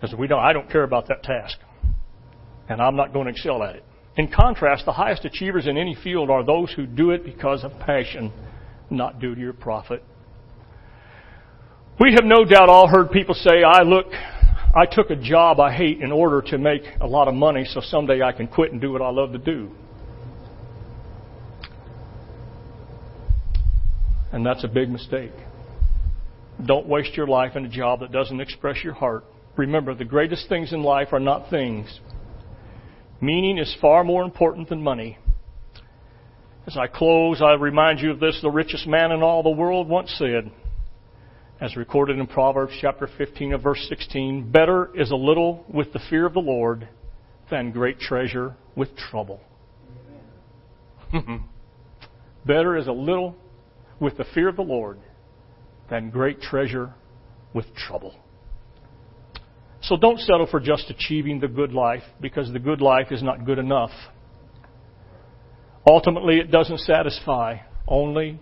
because 0.00 0.16
we 0.16 0.26
don't, 0.26 0.40
I 0.40 0.52
don't 0.52 0.70
care 0.70 0.84
about 0.84 1.08
that 1.08 1.22
task, 1.22 1.58
and 2.68 2.80
I'm 2.80 2.96
not 2.96 3.12
going 3.12 3.26
to 3.26 3.32
excel 3.32 3.62
at 3.62 3.76
it. 3.76 3.84
In 4.16 4.28
contrast, 4.28 4.84
the 4.84 4.92
highest 4.92 5.24
achievers 5.24 5.66
in 5.66 5.76
any 5.76 5.96
field 6.02 6.30
are 6.30 6.44
those 6.44 6.72
who 6.72 6.86
do 6.86 7.10
it 7.10 7.24
because 7.24 7.64
of 7.64 7.72
passion, 7.80 8.32
not 8.90 9.20
due 9.20 9.34
to 9.34 9.40
your 9.40 9.52
profit. 9.52 10.04
We 12.00 12.12
have 12.12 12.24
no 12.24 12.44
doubt 12.44 12.68
all 12.68 12.88
heard 12.88 13.10
people 13.10 13.34
say, 13.34 13.62
I 13.64 13.82
look 13.82 14.06
I 14.74 14.84
took 14.86 15.10
a 15.10 15.16
job 15.16 15.60
I 15.60 15.72
hate 15.74 16.00
in 16.00 16.12
order 16.12 16.42
to 16.50 16.58
make 16.58 16.82
a 17.00 17.06
lot 17.06 17.26
of 17.26 17.34
money 17.34 17.64
so 17.64 17.80
someday 17.80 18.22
I 18.22 18.32
can 18.32 18.46
quit 18.46 18.72
and 18.72 18.80
do 18.80 18.92
what 18.92 19.00
I 19.00 19.10
love 19.10 19.32
to 19.32 19.38
do. 19.38 19.70
And 24.30 24.44
that's 24.44 24.64
a 24.64 24.68
big 24.68 24.90
mistake. 24.90 25.32
Don't 26.64 26.86
waste 26.86 27.16
your 27.16 27.26
life 27.26 27.56
in 27.56 27.64
a 27.64 27.68
job 27.68 28.00
that 28.00 28.12
doesn't 28.12 28.40
express 28.40 28.84
your 28.84 28.92
heart. 28.92 29.24
Remember, 29.56 29.94
the 29.94 30.04
greatest 30.04 30.48
things 30.48 30.72
in 30.72 30.82
life 30.82 31.08
are 31.12 31.20
not 31.20 31.50
things. 31.50 32.00
Meaning 33.20 33.58
is 33.58 33.74
far 33.80 34.04
more 34.04 34.22
important 34.22 34.68
than 34.68 34.82
money. 34.82 35.18
As 36.66 36.76
I 36.76 36.86
close, 36.86 37.40
I 37.40 37.54
remind 37.54 38.00
you 38.00 38.10
of 38.10 38.20
this 38.20 38.38
the 38.42 38.50
richest 38.50 38.86
man 38.86 39.12
in 39.12 39.22
all 39.22 39.42
the 39.42 39.50
world 39.50 39.88
once 39.88 40.14
said 40.18 40.50
as 41.60 41.76
recorded 41.76 42.18
in 42.18 42.26
Proverbs 42.26 42.72
chapter 42.80 43.08
15 43.18 43.54
of 43.54 43.62
verse 43.62 43.84
16, 43.88 44.50
better 44.50 44.90
is 44.94 45.10
a 45.10 45.16
little 45.16 45.64
with 45.68 45.92
the 45.92 45.98
fear 46.08 46.24
of 46.24 46.34
the 46.34 46.40
Lord 46.40 46.88
than 47.50 47.72
great 47.72 47.98
treasure 47.98 48.54
with 48.76 48.96
trouble. 48.96 49.40
better 52.46 52.76
is 52.76 52.86
a 52.86 52.92
little 52.92 53.34
with 53.98 54.16
the 54.16 54.24
fear 54.34 54.48
of 54.48 54.56
the 54.56 54.62
Lord 54.62 54.98
than 55.90 56.10
great 56.10 56.40
treasure 56.40 56.94
with 57.52 57.74
trouble. 57.74 58.14
So 59.80 59.96
don't 59.96 60.20
settle 60.20 60.46
for 60.46 60.60
just 60.60 60.90
achieving 60.90 61.40
the 61.40 61.48
good 61.48 61.72
life 61.72 62.02
because 62.20 62.52
the 62.52 62.58
good 62.60 62.80
life 62.80 63.10
is 63.10 63.22
not 63.22 63.44
good 63.44 63.58
enough. 63.58 63.90
Ultimately, 65.88 66.38
it 66.38 66.52
doesn't 66.52 66.80
satisfy. 66.80 67.58
Only 67.88 68.38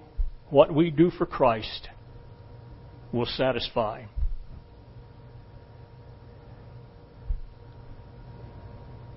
what 0.50 0.74
we 0.74 0.90
do 0.90 1.10
for 1.10 1.24
Christ 1.24 1.88
will 3.12 3.26
satisfy. 3.26 4.04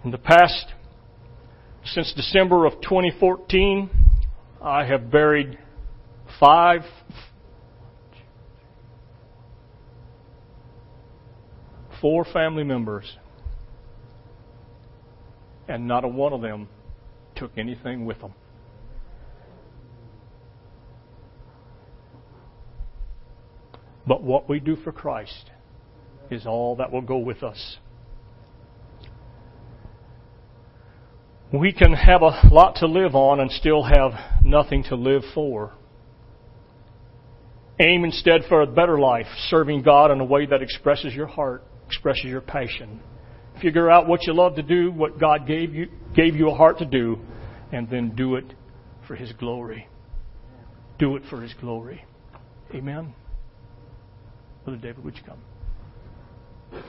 In 0.04 0.12
the 0.12 0.18
past, 0.18 0.74
since 1.84 2.14
December 2.16 2.66
of 2.66 2.74
2014, 2.82 3.90
I 4.62 4.86
have 4.86 5.12
buried 5.12 5.58
five 6.40 6.82
four 12.02 12.24
family 12.26 12.64
members, 12.64 13.18
and 15.68 15.88
not 15.88 16.04
a 16.06 16.08
one 16.08 16.34
of 16.34 16.42
them 16.42 16.70
took 17.36 17.52
anything 17.58 18.06
with 18.06 18.20
them. 18.22 18.34
But 24.10 24.24
what 24.24 24.50
we 24.50 24.60
do 24.60 24.76
for 24.76 24.92
Christ 24.92 25.52
is 26.32 26.48
all 26.48 26.78
that 26.78 26.92
will 26.92 27.04
go 27.04 27.20
with 27.20 27.44
us. 27.44 27.78
We 31.54 31.72
can 31.72 31.94
have 31.94 32.24
a 32.24 32.50
lot 32.52 32.78
to 32.78 32.88
live 32.88 33.14
on 33.14 33.40
and 33.40 33.52
still 33.52 33.84
have 33.84 34.14
nothing 34.44 34.84
to 34.86 34.96
live 34.96 35.22
for. 35.36 35.74
Aim 37.80 38.04
instead 38.04 38.42
for 38.50 38.64
a 38.64 38.68
better 38.68 39.00
life, 39.00 39.28
serving 39.48 39.84
God 39.84 40.10
in 40.10 40.20
a 40.20 40.26
way 40.26 40.48
that 40.48 40.64
expresses 40.64 41.14
your 41.14 41.28
heart 41.28 41.64
expresses 41.86 42.26
your 42.26 42.42
passion. 42.42 43.02
Figure 43.62 43.92
out 43.92 44.08
what 44.08 44.24
you 44.24 44.34
love 44.34 44.56
to 44.56 44.64
do, 44.64 44.92
what 44.92 45.20
God 45.20 45.46
gave 45.46 45.74
you, 45.74 45.88
gave 46.16 46.36
you 46.36 46.50
a 46.50 46.56
heart 46.56 46.80
to 46.80 46.86
do, 46.86 47.18
and 47.72 47.90
then 47.90 48.16
do 48.16 48.36
it 48.36 48.46
for 49.08 49.16
His 49.16 49.32
glory. 49.34 49.88
Do 50.98 51.16
it 51.16 51.24
for 51.30 51.42
His 51.42 51.54
glory. 51.60 52.06
Amen. 52.74 53.14
Brother 54.64 54.80
David, 54.82 55.04
would 55.04 55.16
you 55.18 55.24
come? 55.24 56.84